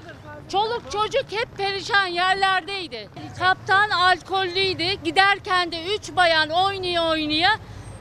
[0.49, 3.09] Çoluk çocuk hep perişan yerlerdeydi.
[3.39, 4.93] Kaptan alkollüydü.
[5.05, 7.51] Giderken de 3 bayan oynuyor oynuyor.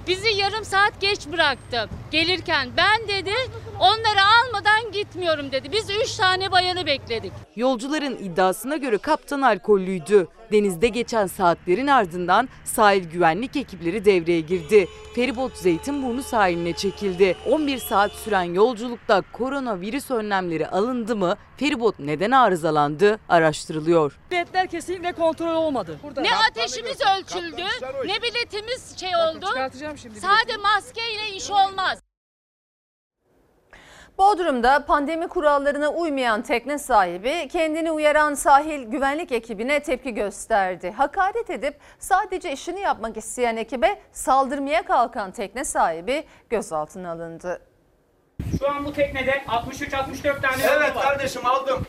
[0.07, 1.89] Bizi yarım saat geç bıraktı.
[2.11, 3.33] Gelirken ben dedi
[3.81, 5.71] onları almadan gitmiyorum dedi.
[5.71, 7.31] Biz 3 tane bayanı bekledik.
[7.55, 10.27] Yolcuların iddiasına göre kaptan alkollüydü.
[10.51, 14.87] Denizde geçen saatlerin ardından sahil güvenlik ekipleri devreye girdi.
[15.15, 17.35] Feribot Zeytinburnu sahiline çekildi.
[17.49, 21.35] 11 saat süren yolculukta koronavirüs önlemleri alındı mı?
[21.57, 23.19] Feribot neden arızalandı?
[23.29, 24.17] Araştırılıyor.
[24.31, 25.99] Biletler kesinlikle kontrol olmadı.
[26.03, 26.21] Burada.
[26.21, 27.63] Ne ateşimiz ölçüldü,
[28.05, 29.45] ne biletimiz şey oldu.
[30.19, 32.10] Sade maskeyle iş olmaz.
[34.17, 40.91] Bodrum'da pandemi kurallarına uymayan tekne sahibi kendini uyaran sahil güvenlik ekibine tepki gösterdi.
[40.97, 47.61] Hakaret edip sadece işini yapmak isteyen ekibe saldırmaya kalkan tekne sahibi gözaltına alındı.
[48.59, 51.03] Şu an bu teknede 63-64 tane Evet var.
[51.03, 51.85] kardeşim aldım.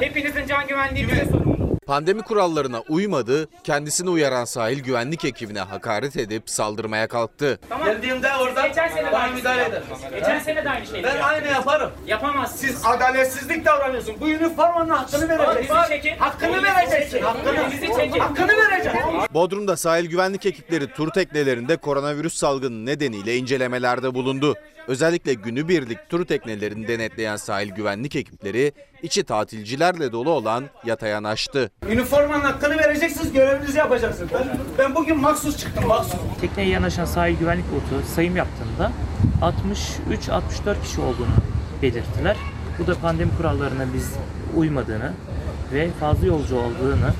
[0.00, 1.49] Hepinizin can güvenliği bize sorumlu.
[1.90, 7.58] Pandemi kurallarına uymadı, kendisini uyaran sahil güvenlik ekibine hakaret edip saldırmaya kalktı.
[7.68, 7.86] Tamam.
[7.86, 9.82] Geldiğimde oradan Geçen sene de bana aynı müdahale şey eder.
[10.14, 11.90] Geçen sene de aynı şeyi Ben aynı yaparım.
[12.06, 12.56] Yapamazsın.
[12.56, 14.14] Siz adaletsizlik davranıyorsun.
[14.20, 15.76] Bu üniformanın hakkını vereceksin.
[15.88, 16.16] Çekin.
[16.18, 17.22] Hakkını vereceksin.
[17.22, 17.70] Hakkını.
[17.96, 18.20] Çekin.
[18.20, 19.00] Hakkını vereceksin.
[19.34, 24.54] Bodrum'da sahil güvenlik ekipleri tur teknelerinde koronavirüs salgını nedeniyle incelemelerde bulundu.
[24.88, 28.72] Özellikle günübirlik tur teknelerini denetleyen sahil güvenlik ekipleri
[29.02, 31.70] içi tatilcilerle dolu olan yataya açtı.
[31.88, 34.30] Üniformanın hakkını vereceksiniz, görevinizi yapacaksınız.
[34.32, 34.48] Ben,
[34.78, 36.20] ben bugün maksus çıktım, maksus.
[36.40, 38.92] Tekneye yanaşan sahil güvenlik botu sayım yaptığında
[39.42, 41.36] 63-64 kişi olduğunu
[41.82, 42.36] belirttiler.
[42.78, 44.12] Bu da pandemi kurallarına biz
[44.56, 45.12] uymadığını
[45.72, 47.10] ve fazla yolcu olduğunu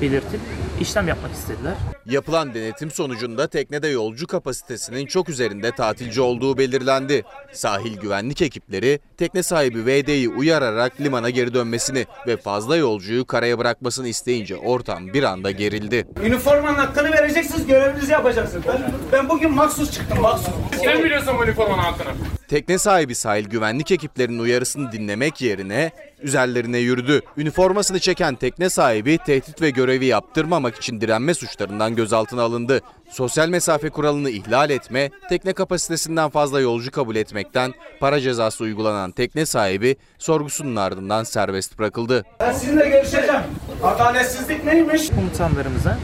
[0.00, 0.40] belirtip
[0.80, 1.74] işlem yapmak istediler.
[2.06, 7.22] Yapılan denetim sonucunda teknede yolcu kapasitesinin çok üzerinde tatilci olduğu belirlendi.
[7.52, 14.08] Sahil güvenlik ekipleri tekne sahibi VD'yi uyararak limana geri dönmesini ve fazla yolcuyu karaya bırakmasını
[14.08, 16.06] isteyince ortam bir anda gerildi.
[16.24, 18.64] Üniformanın hakkını vereceksiniz, görevinizi yapacaksınız.
[18.66, 20.54] Ben, ben bugün maksus çıktım, maksus.
[20.84, 22.10] Sen biliyorsun üniformanın hakkını.
[22.48, 25.92] Tekne sahibi sahil güvenlik ekiplerinin uyarısını dinlemek yerine
[26.22, 27.20] üzerlerine yürüdü.
[27.36, 32.80] Üniformasını çeken tekne sahibi tehdit ve görevi yaptırmamak için direnme suçlarından gözaltına alındı.
[33.10, 39.46] Sosyal mesafe kuralını ihlal etme, tekne kapasitesinden fazla yolcu kabul etmekten para cezası uygulanan tekne
[39.46, 42.24] sahibi sorgusunun ardından serbest bırakıldı.
[42.40, 43.42] Ben sizinle görüşeceğim.
[43.82, 45.10] Adaletsizlik neymiş?
[45.10, 45.98] Komutanlarımıza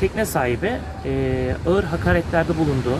[0.00, 0.72] tekne sahibi
[1.04, 2.98] eee, ağır hakaretlerde bulundu.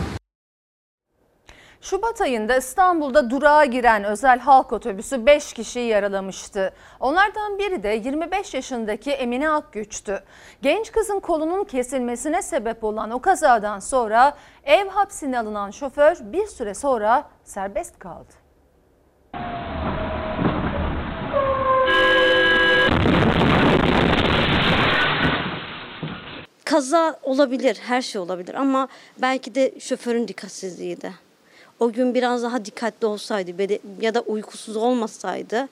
[1.83, 6.73] Şubat ayında İstanbul'da durağa giren özel halk otobüsü 5 kişiyi yaralamıştı.
[6.99, 10.23] Onlardan biri de 25 yaşındaki Emine Akgüç'tü.
[10.61, 16.73] Genç kızın kolunun kesilmesine sebep olan o kazadan sonra ev hapsine alınan şoför bir süre
[16.73, 18.33] sonra serbest kaldı.
[26.65, 31.32] kaza olabilir, her şey olabilir ama belki de şoförün dikkatsizliğiydi.
[31.79, 33.51] O gün biraz daha dikkatli olsaydı
[34.01, 35.67] ya da uykusuz olmasaydı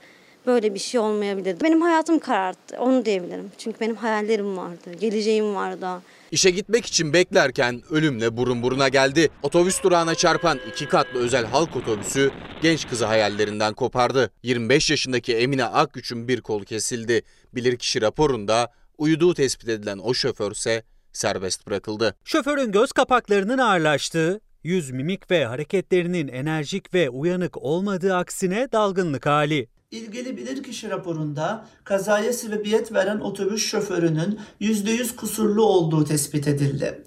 [0.46, 1.64] böyle bir şey olmayabilirdi.
[1.64, 3.52] Benim hayatım kararttı, onu diyebilirim.
[3.58, 5.88] Çünkü benim hayallerim vardı, geleceğim vardı.
[6.32, 9.30] İşe gitmek için beklerken ölümle burun buruna geldi.
[9.44, 12.32] Otobüs durağına çarpan iki katlı özel halk otobüsü
[12.62, 14.32] genç kızı hayallerinden kopardı.
[14.44, 17.22] 25 yaşındaki Emine Akgüç'ün bir kolu kesildi.
[17.54, 20.84] Bilirkişi raporunda uyuduğu tespit edilen o şoför ise
[21.14, 22.16] serbest bırakıldı.
[22.26, 29.68] Şoförün göz kapaklarının ağırlaştığı, yüz mimik ve hareketlerinin enerjik ve uyanık olmadığı aksine dalgınlık hali.
[29.92, 37.04] İlgili bilirkişi raporunda kazaya sebebiyet veren otobüs şoförünün %100 kusurlu olduğu tespit edildi.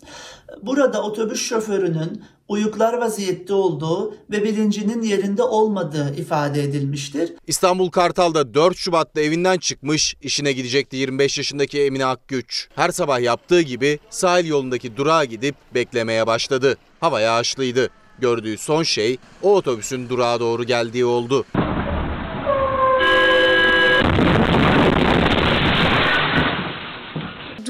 [0.63, 7.33] Burada otobüs şoförünün uyuklar vaziyette olduğu ve bilincinin yerinde olmadığı ifade edilmiştir.
[7.47, 12.69] İstanbul Kartal'da 4 Şubat'ta evinden çıkmış, işine gidecekti 25 yaşındaki Emine Akgüç.
[12.75, 16.77] Her sabah yaptığı gibi sahil yolundaki durağa gidip beklemeye başladı.
[17.01, 17.91] Hava yağışlıydı.
[18.19, 21.45] Gördüğü son şey o otobüsün durağa doğru geldiği oldu.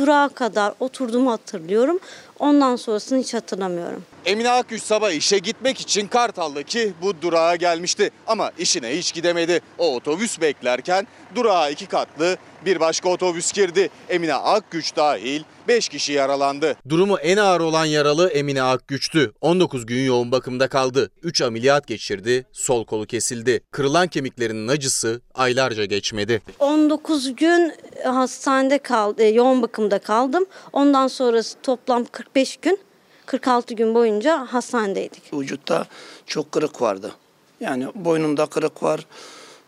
[0.05, 1.99] Durağa kadar oturduğumu hatırlıyorum.
[2.39, 4.03] Ondan sonrasını hiç hatırlamıyorum.
[4.27, 8.11] Emine Akgüç sabah işe gitmek için Kartal'daki bu durağa gelmişti.
[8.27, 9.61] Ama işine hiç gidemedi.
[9.79, 13.91] O otobüs beklerken durağa iki katlı bir başka otobüs girdi.
[14.09, 16.77] Emine Akgüç dahil 5 kişi yaralandı.
[16.89, 19.33] Durumu en ağır olan yaralı Emine Akgüç'tü.
[19.41, 21.11] 19 gün yoğun bakımda kaldı.
[21.23, 23.61] 3 ameliyat geçirdi, sol kolu kesildi.
[23.71, 26.43] Kırılan kemiklerinin acısı aylarca geçmedi.
[26.59, 27.73] 19 gün
[28.05, 30.47] hastanede kaldı, yoğun bakımda kaldım.
[30.73, 32.79] Ondan sonrası toplam 45 gün
[33.27, 35.23] 46 gün boyunca hastanedeydik.
[35.35, 35.87] Vücutta
[36.27, 37.13] çok kırık vardı.
[37.61, 39.07] Yani boynumda kırık var,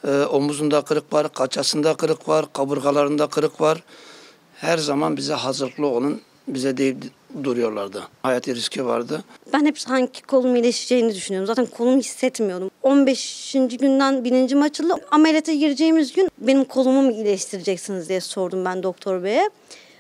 [0.07, 3.83] e, omuzunda kırık var, kaçasında kırık var, kaburgalarında kırık var.
[4.55, 6.97] Her zaman bize hazırlıklı olun, bize deyip
[7.45, 8.09] duruyorlardı.
[8.23, 9.25] Hayati riski vardı.
[9.53, 11.47] Ben hep sanki kolum iyileşeceğini düşünüyorum.
[11.47, 12.71] Zaten kolumu hissetmiyordum.
[12.83, 13.57] 15.
[13.71, 14.95] günden bilincim açıldı.
[15.11, 19.51] Ameliyata gireceğimiz gün benim kolumu mu iyileştireceksiniz diye sordum ben doktor beye.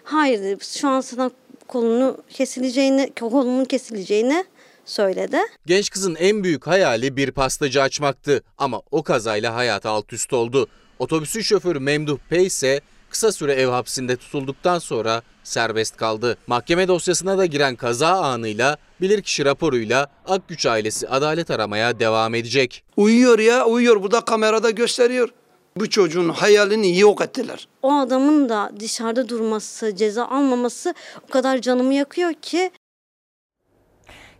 [0.04, 0.64] Hayır dedi.
[0.64, 1.30] Şu an sana
[1.68, 4.44] kolunu kesileceğini, kolumun kesileceğini
[4.86, 5.38] söyledi.
[5.66, 10.68] Genç kızın en büyük hayali bir pastacı açmaktı ama o kazayla hayatı alt üst oldu.
[10.98, 12.80] Otobüsün şoförü Memduh Pey ise
[13.10, 16.36] kısa süre ev hapsinde tutulduktan sonra serbest kaldı.
[16.46, 22.84] Mahkeme dosyasına da giren kaza anıyla bilirkişi raporuyla Akgüç ailesi adalet aramaya devam edecek.
[22.96, 25.28] Uyuyor ya uyuyor bu da kamerada gösteriyor.
[25.76, 27.68] Bu çocuğun hayalini yok ettiler.
[27.82, 30.94] O adamın da dışarıda durması, ceza almaması
[31.28, 32.70] o kadar canımı yakıyor ki.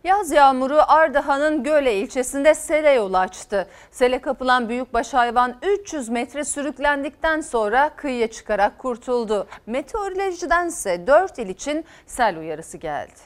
[0.07, 3.67] Yaz yağmuru Ardahan'ın Göle ilçesinde sele yol açtı.
[3.91, 9.47] Sele kapılan büyükbaş hayvan 300 metre sürüklendikten sonra kıyıya çıkarak kurtuldu.
[9.65, 13.19] Meteorolojidense 4 il için sel uyarısı geldi.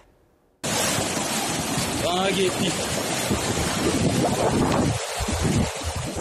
[2.05, 2.71] Bana gitti.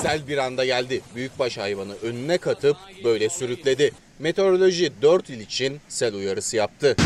[0.03, 1.01] Sel bir anda geldi.
[1.15, 3.91] Büyükbaş hayvanı önüne katıp böyle sürükledi.
[4.19, 6.97] Meteoroloji 4 il için sel uyarısı yaptı.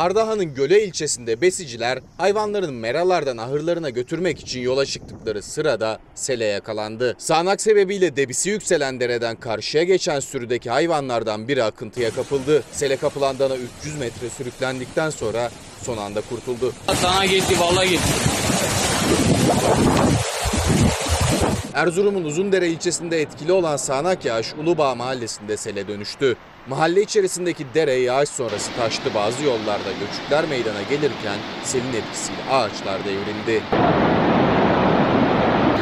[0.00, 7.16] Ardahan'ın Göle ilçesinde besiciler hayvanların meralardan ahırlarına götürmek için yola çıktıkları sırada sele yakalandı.
[7.18, 12.62] Sağanak sebebiyle debisi yükselen dereden karşıya geçen sürüdeki hayvanlardan biri akıntıya kapıldı.
[12.72, 15.50] Sele kapılan dana 300 metre sürüklendikten sonra
[15.82, 16.72] son anda kurtuldu.
[16.94, 18.08] Sana gitti vallahi gitti.
[21.74, 26.36] Erzurum'un Uzundere ilçesinde etkili olan sağanak yağış Ulubağ mahallesinde sele dönüştü.
[26.68, 33.62] Mahalle içerisindeki dere yağış sonrası taştı bazı yollarda göçükler meydana gelirken selin etkisiyle ağaçlar devrildi.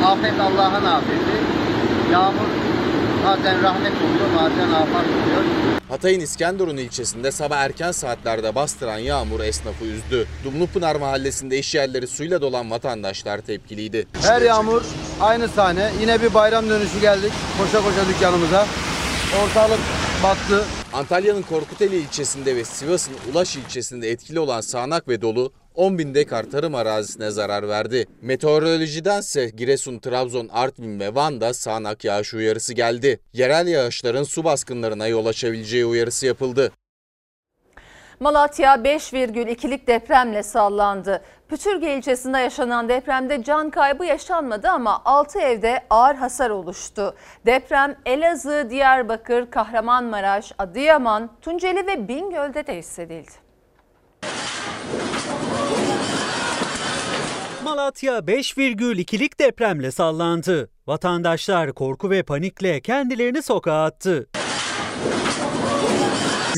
[0.07, 1.39] Afet Allah'ın afeti.
[2.13, 2.49] Yağmur
[3.27, 5.45] bazen rahmet oluyor bazen afet oluyor.
[5.89, 10.27] Hatay'ın İskenderun ilçesinde sabah erken saatlerde bastıran yağmur esnafı üzdü.
[10.45, 14.07] Dumlupınar mahallesinde iş yerleri suyla dolan vatandaşlar tepkiliydi.
[14.23, 14.83] Her yağmur
[15.21, 15.91] aynı sahne.
[16.01, 18.67] Yine bir bayram dönüşü geldik koşa koşa dükkanımıza.
[19.37, 19.79] Ortalık
[20.23, 20.65] battı.
[20.93, 26.51] Antalya'nın Korkuteli ilçesinde ve Sivas'ın Ulaş ilçesinde etkili olan sağanak ve dolu 10 bin dekar
[26.51, 28.07] tarım arazisine zarar verdi.
[28.23, 33.21] Meteorolojidense Giresun, Trabzon, Artvin ve Van'da sağanak yağış uyarısı geldi.
[33.33, 36.73] Yerel yağışların su baskınlarına yol açabileceği uyarısı yapıldı.
[38.21, 41.23] Malatya 5,2'lik depremle sallandı.
[41.49, 47.15] Pütürge ilçesinde yaşanan depremde can kaybı yaşanmadı ama 6 evde ağır hasar oluştu.
[47.47, 53.33] Deprem Elazığ, Diyarbakır, Kahramanmaraş, Adıyaman, Tunceli ve Bingöl'de de hissedildi.
[57.65, 60.71] Malatya 5,2'lik depremle sallandı.
[60.87, 64.29] Vatandaşlar korku ve panikle kendilerini sokağa attı.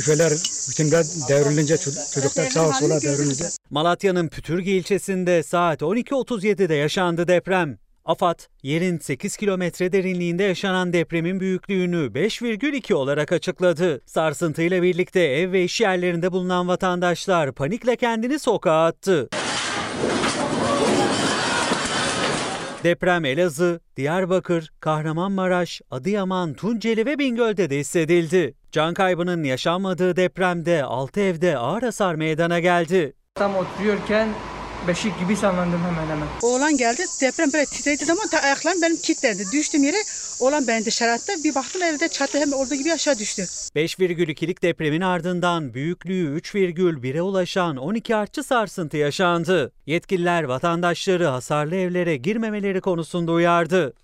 [0.00, 0.32] Küfeler,
[0.70, 3.44] bütünler devrilince çocuk- çocuklar sağa sola devrilince.
[3.70, 7.78] Malatya'nın Pütürge ilçesinde saat 12.37'de yaşandı deprem.
[8.04, 14.00] AFAD, yerin 8 kilometre derinliğinde yaşanan depremin büyüklüğünü 5,2 olarak açıkladı.
[14.06, 19.28] Sarsıntıyla birlikte ev ve iş yerlerinde bulunan vatandaşlar panikle kendini sokağa attı.
[22.84, 28.54] Deprem Elazığ, Diyarbakır, Kahramanmaraş, Adıyaman, Tunceli ve Bingöl'de de hissedildi.
[28.72, 33.12] Can kaybının yaşanmadığı depremde 6 evde ağır hasar meydana geldi.
[33.34, 34.28] Tam oturuyorken
[34.88, 36.28] beşik gibi sallandım hemen hemen.
[36.42, 39.42] Oğlan geldi deprem böyle titrediği zaman ta ayaklarım benim kilitlendi.
[39.52, 39.96] Düştüm yere
[40.40, 41.32] oğlan beni dışarı attı.
[41.44, 43.42] Bir baktım evde çatı hem olduğu gibi aşağı düştü.
[43.42, 49.72] 5,2'lik depremin ardından büyüklüğü 3,1'e ulaşan 12 artçı sarsıntı yaşandı.
[49.86, 53.94] Yetkililer vatandaşları hasarlı evlere girmemeleri konusunda uyardı.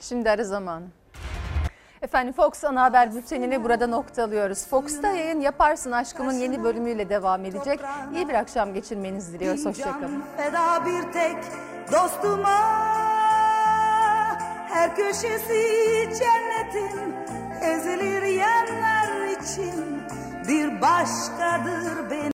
[0.00, 0.86] Şimdi ara zamanı.
[2.02, 4.66] Efendim Fox ana haber bültenini burada noktalıyoruz.
[4.66, 7.80] Fox'ta yayın Yaparsın Aşkım'ın yeni bölümüyle devam edecek.
[8.14, 9.66] İyi bir akşam geçirmenizi diliyoruz.
[9.66, 10.22] Hoşçakalın.
[10.36, 11.36] Feda bir tek
[11.92, 12.58] dostuma
[14.68, 15.62] Her köşesi
[16.18, 17.14] cennetin
[17.62, 20.02] ezilir yerler için
[20.48, 22.24] Bir başkadır benim